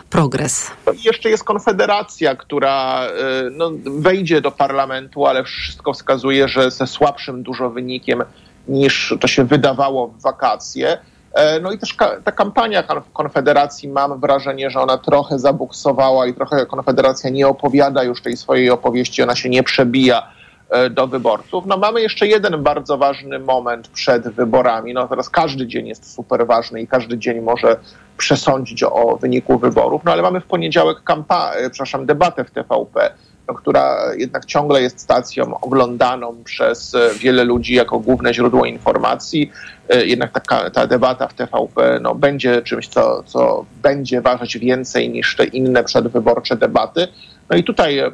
[0.10, 0.72] progres.
[0.86, 3.12] No I jeszcze jest Konfederacja, która e,
[3.52, 8.24] no, wejdzie do parlamentu, ale wszystko wskazuje, że ze słabszym dużo wynikiem
[8.68, 10.98] niż to się wydawało w wakacje.
[11.34, 12.84] E, no i też ta kampania
[13.14, 18.70] Konfederacji, mam wrażenie, że ona trochę zabuksowała i trochę Konfederacja nie opowiada już tej swojej
[18.70, 20.28] opowieści, ona się nie przebija
[20.70, 21.66] e, do wyborców.
[21.66, 24.94] No mamy jeszcze jeden bardzo ważny moment przed wyborami.
[24.94, 27.78] No teraz każdy dzień jest super ważny i każdy dzień może
[28.18, 33.12] przesądzić o wyniku wyborów, no ale mamy w poniedziałek kampa- e, przepraszam, debatę w TVP
[33.48, 39.52] która jednak ciągle jest stacją oglądaną przez e, wiele ludzi jako główne źródło informacji.
[39.90, 45.10] E, jednak taka, ta debata w TVP no, będzie czymś, co, co będzie ważyć więcej
[45.10, 47.08] niż te inne przedwyborcze debaty.
[47.50, 48.12] No i tutaj e,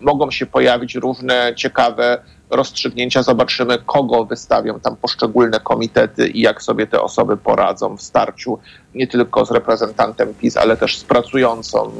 [0.00, 2.18] mogą się pojawić różne ciekawe
[2.52, 3.22] rozstrzygnięcia.
[3.22, 8.58] Zobaczymy, kogo wystawią tam poszczególne komitety i jak sobie te osoby poradzą w starciu
[8.94, 11.92] nie tylko z reprezentantem PiS, ale też z pracującą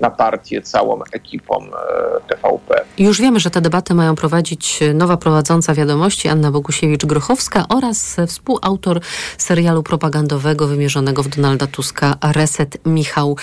[0.00, 2.84] na partię całą ekipą e, TVP.
[2.98, 9.00] Już wiemy, że te debaty mają prowadzić nowa prowadząca wiadomości Anna Bogusiewicz-Grochowska oraz współautor
[9.38, 13.36] serialu propagandowego wymierzonego w Donalda Tuska Reset Michał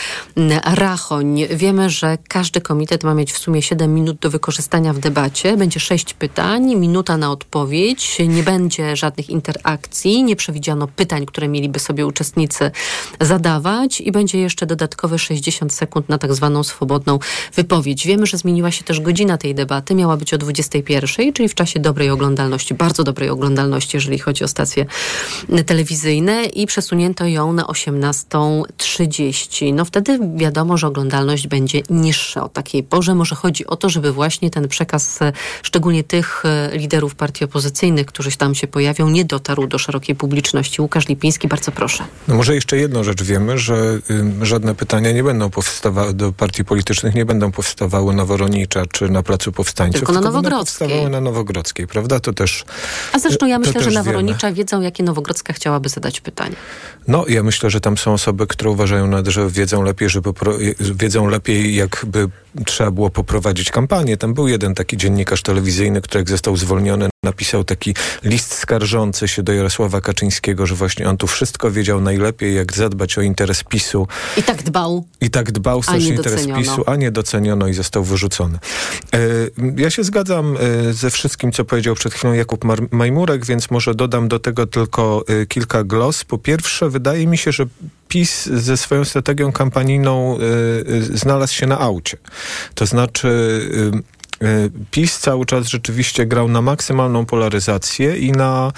[0.76, 1.46] Rachoń.
[1.50, 5.58] Wiemy, że każdy komitet ma mieć w sumie 7 minut do wykorzystania w debacie.
[5.58, 11.80] Będzie 6 pytań, minuta na odpowiedź, nie będzie żadnych interakcji, nie przewidziano pytań, które mieliby
[11.80, 12.72] sobie uczestnicy
[13.22, 17.20] zadawać i będzie jeszcze dodatkowe 60 sekund na tak zwaną swobodną
[17.56, 18.08] wypowiedź.
[18.08, 19.96] Wiemy, że zmieniła się też godzina tej debaty.
[19.96, 24.48] Miała być o 21, czyli w czasie dobrej oglądalności, bardzo dobrej oglądalności, jeżeli chodzi o
[24.48, 24.86] stacje
[25.66, 29.74] telewizyjne i przesunięto ją na 18.30.
[29.74, 33.16] No wtedy wiadomo, że oglądalność będzie niższa o takiej porze.
[33.16, 35.20] Może chodzi o to, żeby właśnie ten przekaz,
[35.64, 40.82] szczególnie tych e, liderów partii opozycyjnych, którzy tam się pojawią, nie dotarł do szerokiej publiczności.
[40.82, 42.04] Łukasz Lipiński, bardzo proszę.
[42.28, 44.00] No może jeszcze jedną rzecz wiemy, że
[44.42, 49.10] y, żadne pytania nie będą powstawały do partii politycznych, nie będą powstawały na Woronicza czy
[49.10, 50.00] na Placu Powstańców.
[50.00, 50.88] Tylko na Nowogrodzkiej.
[50.88, 52.20] Powstawały na Nowogrodzkiej, prawda?
[52.20, 52.66] To też
[53.14, 56.56] A zresztą ja myślę, że na Woronicza wiedzą, jakie Nowogrodzka chciałaby zadać pytanie.
[57.08, 60.30] No, ja myślę, że tam są osoby, które uważają, że wiedzą lepiej, żeby
[60.80, 62.30] wiedzą lepiej, jakby
[62.66, 64.18] trzeba było poprowadzić kampanię.
[64.18, 69.44] Tam był jeden taki dziennikarz telewizyjny, który jak został zwolniony, napisał taki list skarżący się
[69.44, 74.08] do Jarosława Kaczyńskiego, że właśnie on tu wszystko wiedział najlepiej, jak zadbać o interes PiSu.
[74.38, 75.06] I tak dbał.
[75.22, 78.60] I tak dbał strasznie interes PiSu, a nie doceniono i został wyrzucony.
[79.14, 79.20] E,
[79.78, 84.28] ja się zgadzam e, ze wszystkim, co powiedział przed chwilą Jakub Majmurek, więc może dodam
[84.28, 86.24] do tego tylko e, kilka glos.
[86.24, 87.66] Po pierwsze, wydaje mi się, że
[88.08, 90.38] PiS ze swoją strategią kampanijną
[91.14, 92.18] znalazł się na aucie.
[92.76, 93.62] To znaczy
[94.92, 98.72] PiS cały czas rzeczywiście grał na maksymalną polaryzację i na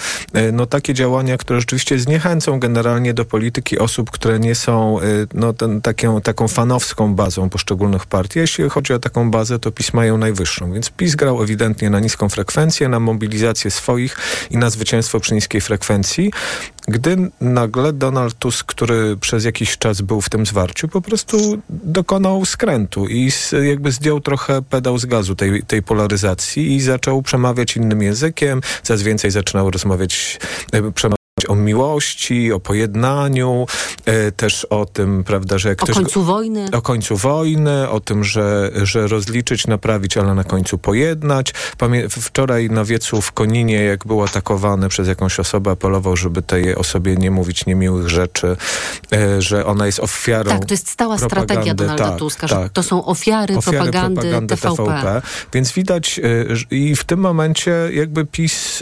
[0.52, 4.98] no, takie działania, które rzeczywiście zniechęcą generalnie do polityki osób, które nie są
[5.34, 8.38] no, ten, taką, taką fanowską bazą poszczególnych partii.
[8.38, 10.72] Jeśli chodzi o taką bazę, to PiS mają najwyższą.
[10.72, 14.16] Więc PiS grał ewidentnie na niską frekwencję, na mobilizację swoich
[14.50, 16.30] i na zwycięstwo przy niskiej frekwencji.
[16.90, 22.44] Gdy nagle Donald Tusk, który przez jakiś czas był w tym zwarciu, po prostu dokonał
[22.44, 23.30] skrętu i
[23.68, 29.02] jakby zdjął trochę pedał z gazu tej, tej polaryzacji i zaczął przemawiać innym językiem, coraz
[29.02, 30.38] więcej zaczynał rozmawiać,
[30.72, 33.66] e, przemawiać o miłości, o pojednaniu,
[34.04, 35.96] e, też o tym, prawda, że jak o ktoś...
[35.96, 36.68] O końcu wojny.
[36.72, 41.54] O końcu wojny, o tym, że, że rozliczyć, naprawić, ale na końcu pojednać.
[41.78, 46.74] Pamię wczoraj na wiecu w Koninie, jak był atakowany przez jakąś osobę, apelował, żeby tej
[46.74, 48.56] osobie nie mówić niemiłych rzeczy,
[49.12, 52.62] e, że ona jest ofiarą Tak, to jest stała strategia Donalda tak, Tuska, tak.
[52.62, 54.76] że to są ofiary, ofiary propagandy, propagandy TVP.
[54.76, 55.22] TVP.
[55.52, 58.80] Więc widać e, i w tym momencie jakby PiS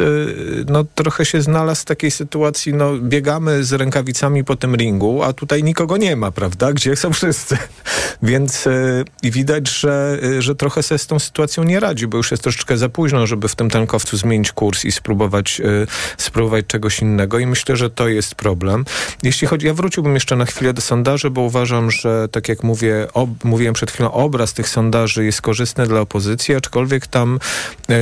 [0.67, 5.33] no, trochę się znalazł w takiej sytuacji, no, biegamy z rękawicami po tym ringu, a
[5.33, 6.73] tutaj nikogo nie ma, prawda?
[6.79, 7.59] Gdzie są wszyscy?
[8.23, 12.17] Więc y, i widać, że, y, że trochę sobie z tą sytuacją nie radzi, bo
[12.17, 15.87] już jest troszeczkę za późno, żeby w tym tankowcu zmienić kurs i spróbować, y,
[16.19, 18.85] spróbować czegoś innego i myślę, że to jest problem.
[19.23, 23.07] Jeśli chodzi, ja wróciłbym jeszcze na chwilę do sondaży, bo uważam, że tak jak mówię,
[23.15, 27.39] ob, mówiłem przed chwilą, obraz tych sondaży jest korzystny dla opozycji, aczkolwiek tam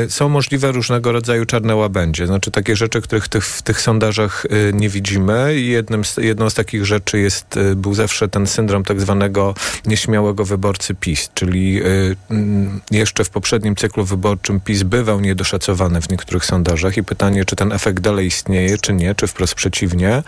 [0.09, 2.26] są możliwe różnego rodzaju czarne łabędzie.
[2.26, 5.61] Znaczy takie rzeczy, których tych, w tych sondażach Y, nie widzimy.
[5.61, 9.55] Jednym z, jedną z takich rzeczy jest, y, był zawsze ten syndrom tak zwanego
[9.87, 16.11] nieśmiałego wyborcy PiS, czyli y, mm, jeszcze w poprzednim cyklu wyborczym PiS bywał niedoszacowany w
[16.11, 20.22] niektórych sondażach i pytanie, czy ten efekt dalej istnieje, czy nie, czy wprost przeciwnie.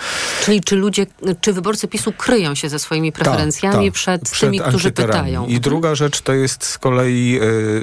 [0.44, 1.06] Czyli czy ludzie,
[1.40, 5.46] czy wyborcy PiSu kryją się ze swoimi preferencjami tak, przed, przed tymi, którzy pytają?
[5.46, 7.40] I druga rzecz to jest z kolei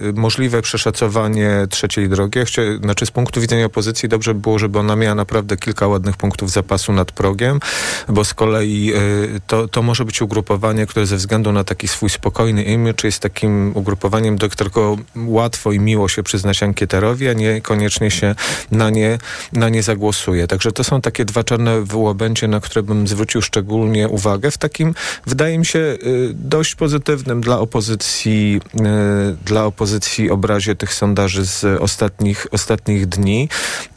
[0.10, 2.40] y, możliwe przeszacowanie trzeciej drogi.
[2.40, 2.46] Ja
[2.82, 6.36] znaczy z punktu widzenia opozycji dobrze by było, żeby ona miała naprawdę kilka ładnych punktów
[6.36, 7.60] punktów zapasu nad progiem,
[8.08, 12.10] bo z kolei y, to, to może być ugrupowanie, które ze względu na taki swój
[12.10, 18.12] spokojny image jest takim ugrupowaniem, do którego łatwo i miło się przyznać ankieterowi, a niekoniecznie
[18.12, 18.36] się
[18.72, 19.18] na nie,
[19.54, 20.48] na nie zagłosuje.
[20.48, 24.96] Także to są takie dwa czarne wyłobędzie, na które bym zwrócił szczególnie uwagę w takim,
[25.28, 25.98] wydaje mi się, y,
[26.34, 33.50] dość pozytywnym dla opozycji, y, dla opozycji obrazie tych sondaży z ostatnich, ostatnich dni.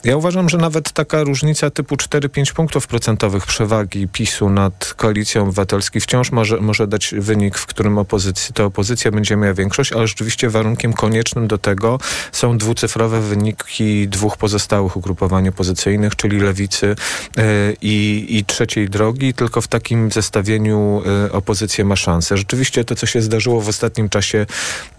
[0.05, 5.43] Ja uważam, że nawet taka różnica typu 4 5 punktów procentowych przewagi PiSu nad koalicją
[5.43, 10.09] obywatelską wciąż może, może dać wynik, w którym opozycji, to opozycja będzie miała większość, ale
[10.09, 12.01] rzeczywiście warunkiem koniecznym do tego
[12.33, 16.87] są dwucyfrowe wyniki dwóch pozostałych ugrupowań opozycyjnych, czyli lewicy
[17.37, 17.45] yy,
[17.83, 19.35] i, trzeciej drogi.
[19.35, 22.37] Tylko w takim zestawieniu yy, opozycja ma szansę.
[22.37, 24.47] Rzeczywiście to, co się zdarzyło w ostatnim czasie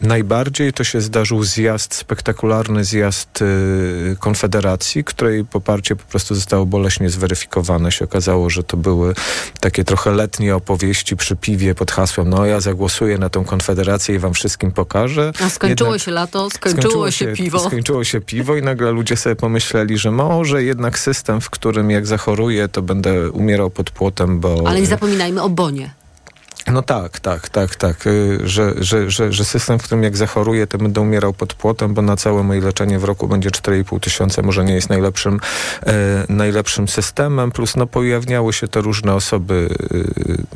[0.01, 6.88] najbardziej, to się zdarzył zjazd, spektakularny zjazd yy, Konfederacji, której poparcie po prostu zostało boleśnie
[6.89, 9.13] zweryfikowane zweryfikowane się okazało, że to były
[9.59, 14.19] takie trochę letnie opowieści przy piwie pod hasłem no ja zagłosuję na tą konfederację i
[14.19, 15.31] wam wszystkim pokażę.
[15.41, 17.59] A skończyło Jednak się lato, skończyło, skończyło się, się, piwo.
[17.59, 22.07] Skończyło się piwo i nagle ludzie sobie pomyśleli, że może jednak system, w którym jak
[22.07, 24.63] zachoruję, to będę umierał pod płotem, bo...
[24.67, 25.99] Ale nie zapominajmy o bonie.
[26.67, 28.07] No tak, tak, tak, tak.
[28.07, 31.93] Y, że, że, że, że system, w którym jak zachoruję, to będę umierał pod płotem,
[31.93, 35.39] bo na całe moje leczenie w roku będzie 4,5 tysiąca, może nie jest najlepszym,
[35.85, 35.93] e,
[36.29, 37.51] najlepszym systemem.
[37.51, 39.69] Plus no pojawniały się te różne osoby,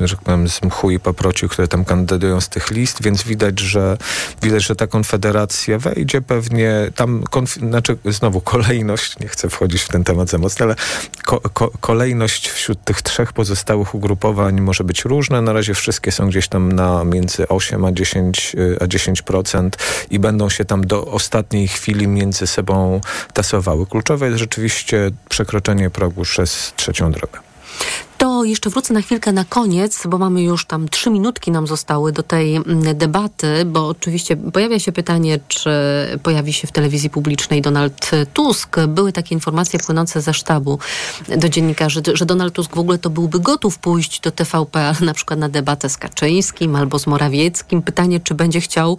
[0.00, 3.22] e, że tak powiem, z mchu i paprociu, które tam kandydują z tych list, więc
[3.22, 3.96] widać, że
[4.42, 9.88] widać, że ta konfederacja wejdzie pewnie tam, konf- znaczy znowu kolejność, nie chcę wchodzić w
[9.88, 10.74] ten temat za mocno, ale
[11.24, 15.42] ko- ko- kolejność wśród tych trzech pozostałych ugrupowań może być różna.
[15.42, 19.68] Na razie wszystkie wszystkie są gdzieś tam na między 8 a 10, y, a 10%
[20.10, 23.00] i będą się tam do ostatniej chwili między sobą
[23.32, 23.86] tasowały.
[23.86, 27.38] Kluczowe jest rzeczywiście przekroczenie progu przez trzecią drogę.
[28.24, 32.12] To jeszcze wrócę na chwilkę na koniec, bo mamy już tam trzy minutki nam zostały
[32.12, 35.70] do tej mm, debaty, bo oczywiście pojawia się pytanie, czy
[36.22, 38.76] pojawi się w telewizji publicznej Donald Tusk.
[38.88, 40.78] Były takie informacje płynące ze sztabu
[41.36, 45.14] do dziennikarzy, że Donald Tusk w ogóle to byłby gotów pójść do TVP, ale na
[45.14, 47.82] przykład na debatę z Kaczyńskim albo z Morawieckim.
[47.82, 48.98] Pytanie, czy będzie chciał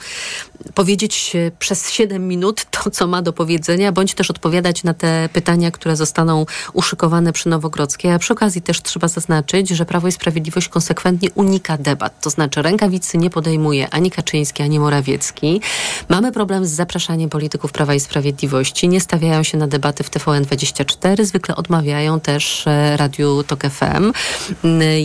[0.74, 5.72] powiedzieć przez 7 minut to, co ma do powiedzenia, bądź też odpowiadać na te pytania,
[5.72, 8.12] które zostaną uszykowane przy Nowogrodzkiej.
[8.12, 12.22] A przy okazji też trzeba zaznaczyć, że Prawo i Sprawiedliwość konsekwentnie unika debat.
[12.22, 15.62] To znaczy rękawicy nie podejmuje ani Kaczyński, ani Morawiecki.
[16.10, 18.88] Mamy problem z zapraszaniem polityków Prawa i Sprawiedliwości.
[18.88, 21.26] Nie stawiają się na debaty w TVN24.
[21.26, 24.12] Zwykle odmawiają też e, Radiu TOK FM.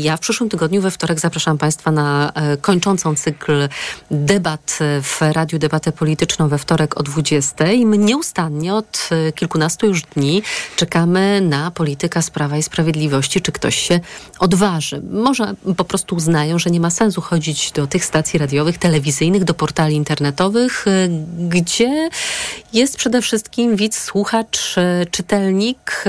[0.00, 3.68] Ja w przyszłym tygodniu we wtorek zapraszam Państwa na e, kończącą cykl
[4.10, 7.72] debat w Radiu Debatę Polityczną we wtorek o 20.
[7.72, 10.42] I my nieustannie od e, kilkunastu już dni
[10.76, 14.00] czekamy na polityka z Prawa i Sprawiedliwości, czy ktoś się
[14.38, 15.02] odważy.
[15.10, 19.54] Może po prostu uznają, że nie ma sensu chodzić do tych stacji radiowych, telewizyjnych, do
[19.54, 21.08] portali internetowych, e,
[21.48, 22.10] gdzie
[22.72, 24.74] jest przede wszystkim widz, słuchacz,
[25.10, 26.04] czytelnik,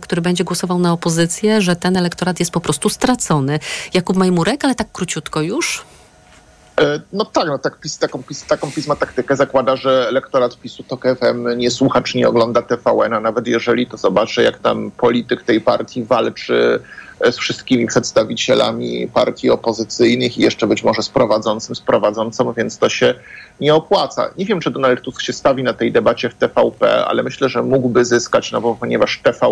[0.00, 3.58] który będzie głosował na opozycję, że ten elektorat jest po prostu stracony.
[3.94, 5.84] Jakub Majmurek, ale tak króciutko już.
[6.80, 11.02] E, no tak, no tak PiS, taką, PiS, taką taktykę, zakłada, że elektorat PiSu TOK
[11.02, 15.42] FM nie słucha czy nie ogląda TVN, a nawet jeżeli to zobaczy, jak tam polityk
[15.42, 16.80] tej partii walczy
[17.20, 22.78] e, z wszystkimi przedstawicielami partii opozycyjnych i jeszcze być może z prowadzącym, z prowadzącą, więc
[22.78, 23.14] to się
[23.60, 24.30] nie opłaca.
[24.38, 27.62] Nie wiem, czy Donald Tusk się stawi na tej debacie w TVP, ale myślę, że
[27.62, 29.46] mógłby zyskać, no bo ponieważ TV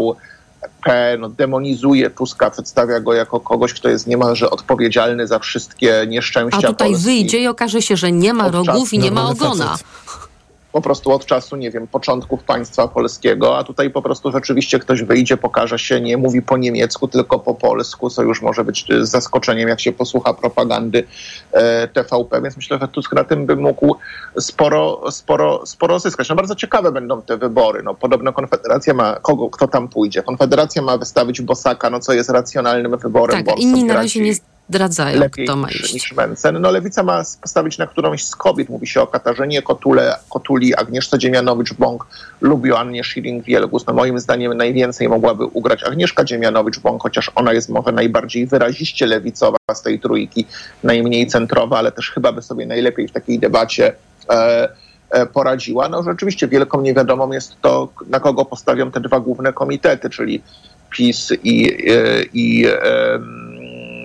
[1.19, 6.73] no, demonizuje Tuska, przedstawia go jako kogoś, kto jest niemalże odpowiedzialny za wszystkie nieszczęścia A
[6.73, 7.05] tutaj Polski.
[7.05, 9.77] wyjdzie i okaże się, że nie ma rogów i nie ma ogona.
[9.77, 10.28] Facet
[10.73, 15.03] po prostu od czasu, nie wiem, początków państwa polskiego, a tutaj po prostu rzeczywiście ktoś
[15.03, 19.69] wyjdzie, pokaże się, nie mówi po niemiecku, tylko po polsku, co już może być zaskoczeniem,
[19.69, 21.05] jak się posłucha propagandy
[21.53, 23.97] e, TVP, więc myślę, że Tusk na tym by mógł
[24.41, 26.29] sporo, sporo, sporo zyskać.
[26.29, 27.83] No bardzo ciekawe będą te wybory.
[27.83, 30.23] No, podobno Konfederacja ma, kogo, kto tam pójdzie.
[30.23, 33.45] Konfederacja ma wystawić Bosaka, no co jest racjonalnym wyborem.
[33.45, 34.35] Tak, inni na razie nie
[34.69, 35.95] zdradzają, lepiej kto ma niż, iść.
[35.95, 36.61] niż Mencen.
[36.61, 38.69] No Lewica ma postawić na którąś z kobiet.
[38.69, 42.07] Mówi się o Katarzynie Kotule, Kotuli, Agnieszce Dziemianowicz-Bąk
[42.41, 43.85] lub Joannie Schilling-Wielgus.
[43.87, 49.59] No moim zdaniem najwięcej mogłaby ugrać Agnieszka Dziemianowicz-Bąk, chociaż ona jest może najbardziej wyraziście lewicowa
[49.75, 50.47] z tej trójki,
[50.83, 53.95] najmniej centrowa, ale też chyba by sobie najlepiej w takiej debacie
[54.31, 54.69] e,
[55.11, 55.89] e, poradziła.
[55.89, 60.43] No rzeczywiście wielką niewiadomą jest to, na kogo postawią te dwa główne komitety, czyli
[60.91, 62.83] PiS i, e, i e,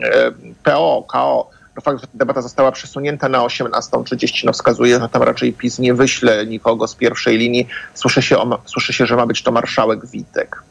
[0.04, 0.32] e,
[0.64, 1.50] PO, KO.
[1.76, 5.80] No fakt, że ta debata została przesunięta na 18.30, no wskazuje, że tam raczej PiS
[5.80, 7.68] nie wyśle nikogo z pierwszej linii.
[7.94, 10.64] Słyszy się, o, słyszy się że ma być to marszałek Witek.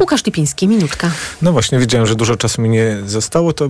[0.00, 1.10] Łukasz Lipiński, minutka.
[1.42, 3.68] No właśnie, wiedziałem, że dużo czasu mi nie zostało, to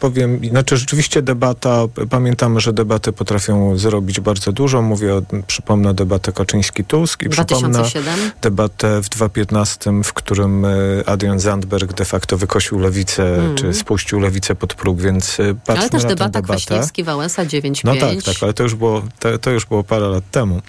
[0.00, 4.82] powiem, znaczy rzeczywiście debata, pamiętamy, że debaty potrafią zrobić bardzo dużo.
[4.82, 7.84] Mówię, o, przypomnę debatę Kaczyński-Tusk i 2007.
[7.84, 10.68] przypomnę debatę w 2015, w którym e,
[11.06, 13.56] Adrian Zandberg de facto wykosił lewicę, Mm.
[13.56, 16.52] czy spuścił lewicę pod próg, więc e, patrzmy Ale też na debata debatę.
[16.52, 17.80] Kwaśniewski-Wałęsa 9-5.
[17.84, 20.62] No tak, tak, ale to już było, to, to już było parę lat temu.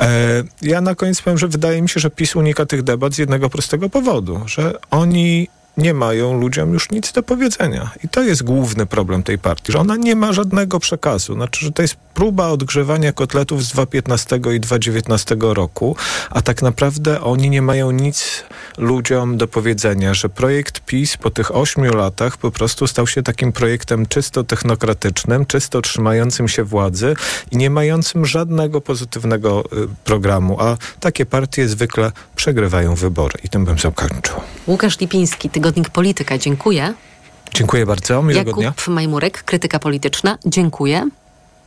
[0.00, 3.18] E, ja na koniec powiem, że wydaje mi się, że PiS unika tych debat z
[3.18, 4.05] jednego prostego powodu,
[4.46, 7.90] że oni nie mają ludziom już nic do powiedzenia.
[8.04, 11.34] I to jest główny problem tej partii, że ona nie ma żadnego przekazu.
[11.34, 15.96] Znaczy, że to jest próba odgrzewania kotletów z 2015 i 2019 roku,
[16.30, 18.44] a tak naprawdę oni nie mają nic
[18.78, 23.52] ludziom do powiedzenia, że projekt PiS po tych ośmiu latach po prostu stał się takim
[23.52, 27.14] projektem czysto technokratycznym, czysto trzymającym się władzy
[27.50, 33.38] i nie mającym żadnego pozytywnego y, programu, a takie partie zwykle przegrywają wybory.
[33.44, 34.36] I tym bym zakończył.
[34.66, 36.94] Łukasz Lipiński, Tygodnik Polityka, dziękuję.
[37.54, 38.94] Dziękuję bardzo, miłego Jakub dnia.
[38.94, 41.08] Majmurek, Krytyka Polityczna, dziękuję.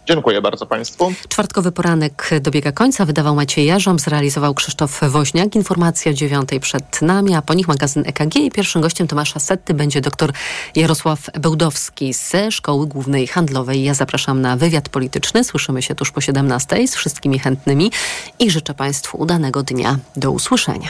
[0.10, 1.14] Dziękuję bardzo Państwu.
[1.28, 3.06] Czwartkowy poranek dobiega końca.
[3.06, 5.56] Wydawał Maciej Jarząb, zrealizował Krzysztof Woźniak.
[5.56, 9.74] Informacje o dziewiątej przed nami, a po nich magazyn EKG i pierwszym gościem Tomasza Setty
[9.74, 10.32] będzie dr
[10.76, 13.84] Jarosław Bełdowski ze Szkoły Głównej Handlowej.
[13.84, 15.44] Ja zapraszam na wywiad polityczny.
[15.44, 17.92] Słyszymy się tuż po 17 z wszystkimi chętnymi
[18.40, 19.98] i życzę Państwu udanego dnia.
[20.16, 20.90] Do usłyszenia.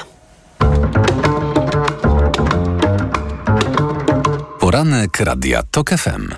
[4.60, 6.34] Poranek Radia TOK FM.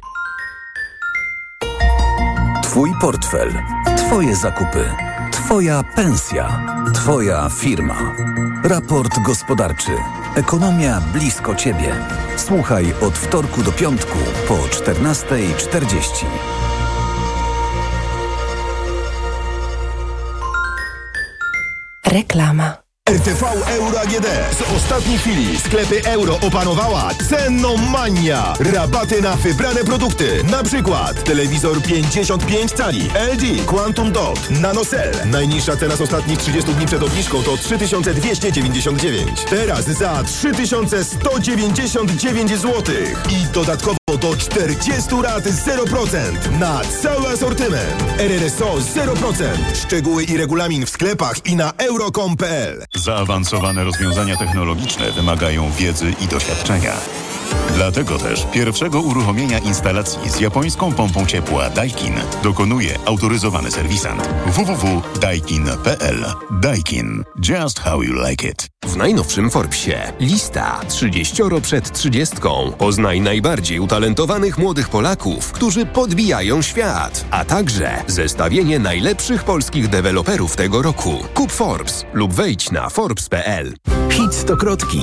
[2.71, 3.51] Twój portfel,
[3.97, 4.85] Twoje zakupy,
[5.31, 6.63] Twoja pensja,
[6.93, 8.15] Twoja firma.
[8.63, 9.91] Raport gospodarczy.
[10.35, 11.95] Ekonomia blisko Ciebie.
[12.37, 14.17] Słuchaj od wtorku do piątku
[14.47, 16.25] po 14.40.
[22.05, 22.80] Reklama.
[23.11, 24.25] RTV Euro AGD.
[24.51, 28.53] Z ostatniej chwili sklepy euro opanowała cenomania.
[28.59, 30.43] Rabaty na wybrane produkty.
[30.43, 35.13] Na przykład telewizor 55 cali LG Quantum Dot NanoCell.
[35.25, 39.45] Najniższa cena z ostatnich 30 dni przed obniżką to 3299.
[39.49, 42.83] Teraz za 3199 zł.
[43.29, 48.03] I dodatkowo do 40 lat 0% na cały asortyment.
[48.19, 49.45] RRSO 0%.
[49.85, 52.85] Szczegóły i regulamin w sklepach i na euro.com.pl.
[52.95, 56.93] Zaawansowane rozwiązania technologiczne wymagają wiedzy i doświadczenia.
[57.75, 66.25] Dlatego też pierwszego uruchomienia instalacji z japońską pompą ciepła Daikin dokonuje autoryzowany serwisant www.daikin.pl.
[66.51, 67.23] Daikin.
[67.49, 68.67] Just how you like it.
[68.85, 72.35] W najnowszym Forbesie lista 30 przed 30.
[72.77, 80.81] Poznaj najbardziej utalentowanych młodych Polaków, którzy podbijają świat, a także zestawienie najlepszych polskich deweloperów tego
[80.81, 81.23] roku.
[81.33, 83.73] Kup Forbes lub wejdź na forbes.pl.
[84.09, 85.01] Hit stokrotki.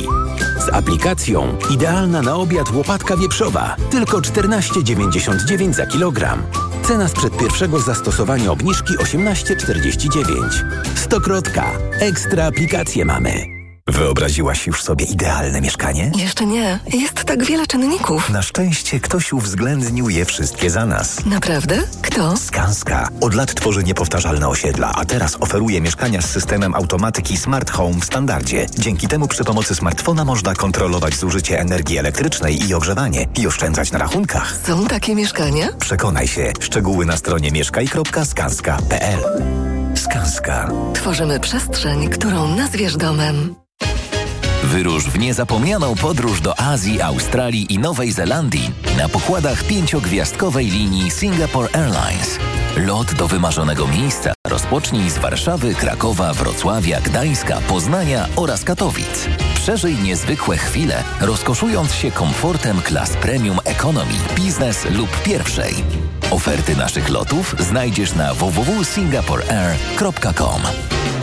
[0.59, 3.76] Z aplikacją idealna na obiad łopatka wieprzowa.
[3.91, 6.43] Tylko 14,99 za kilogram.
[6.82, 10.64] Cena sprzed pierwszego zastosowania obniżki 18,49.
[10.95, 11.72] Stokrotka.
[12.01, 13.58] Ekstra aplikacje mamy.
[13.89, 16.12] Wyobraziłaś już sobie idealne mieszkanie?
[16.16, 16.78] Jeszcze nie.
[16.93, 18.30] Jest tak wiele czynników.
[18.30, 21.26] Na szczęście ktoś uwzględnił je wszystkie za nas.
[21.26, 21.78] Naprawdę?
[22.03, 22.36] Kto?
[22.36, 23.09] Skanska.
[23.20, 28.05] Od lat tworzy niepowtarzalne osiedla, a teraz oferuje mieszkania z systemem automatyki Smart Home w
[28.05, 28.66] standardzie.
[28.78, 33.99] Dzięki temu przy pomocy smartfona można kontrolować zużycie energii elektrycznej i ogrzewanie i oszczędzać na
[33.99, 34.57] rachunkach.
[34.66, 35.68] Są takie mieszkania?
[35.80, 36.53] Przekonaj się.
[36.61, 39.20] Szczegóły na stronie mieszkaj.skanska.pl
[39.97, 40.70] Skanska.
[40.95, 43.55] Tworzymy przestrzeń, którą nazwiesz domem.
[44.69, 51.69] Wyrusz w niezapomnianą podróż do Azji, Australii i Nowej Zelandii na pokładach pięciogwiazdkowej linii Singapore
[51.73, 52.39] Airlines.
[52.77, 59.29] Lot do wymarzonego miejsca rozpocznij z Warszawy, Krakowa, Wrocławia, Gdańska, Poznania oraz Katowic.
[59.55, 65.75] Przeżyj niezwykłe chwile, rozkoszując się komfortem klas premium economy, biznes lub pierwszej.
[66.31, 70.62] Oferty naszych lotów znajdziesz na www.singaporeair.com.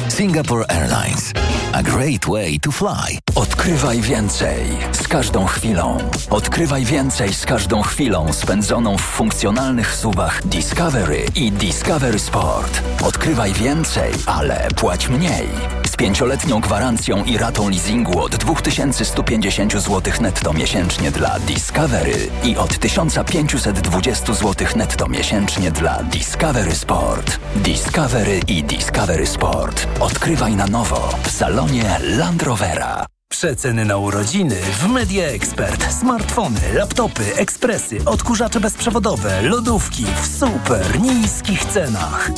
[0.09, 1.33] Singapore Airlines.
[1.73, 3.17] A great way to fly.
[3.35, 5.97] Odkrywaj więcej z każdą chwilą.
[6.29, 12.81] Odkrywaj więcej z każdą chwilą spędzoną w funkcjonalnych suwach Discovery i Discovery Sport.
[13.03, 15.47] Odkrywaj więcej, ale płać mniej.
[15.87, 22.77] Z pięcioletnią gwarancją i ratą leasingu od 2150 zł netto miesięcznie dla Discovery i od
[22.77, 27.39] 1520 zł netto miesięcznie dla Discovery Sport.
[27.55, 29.87] Discovery i Discovery Sport.
[29.99, 33.05] Odkrywaj na nowo w salonie Land Rovera.
[33.29, 35.93] Przeceny na urodziny w Media Expert.
[35.93, 42.31] Smartfony, laptopy, ekspresy, odkurzacze bezprzewodowe, lodówki w super niskich cenach.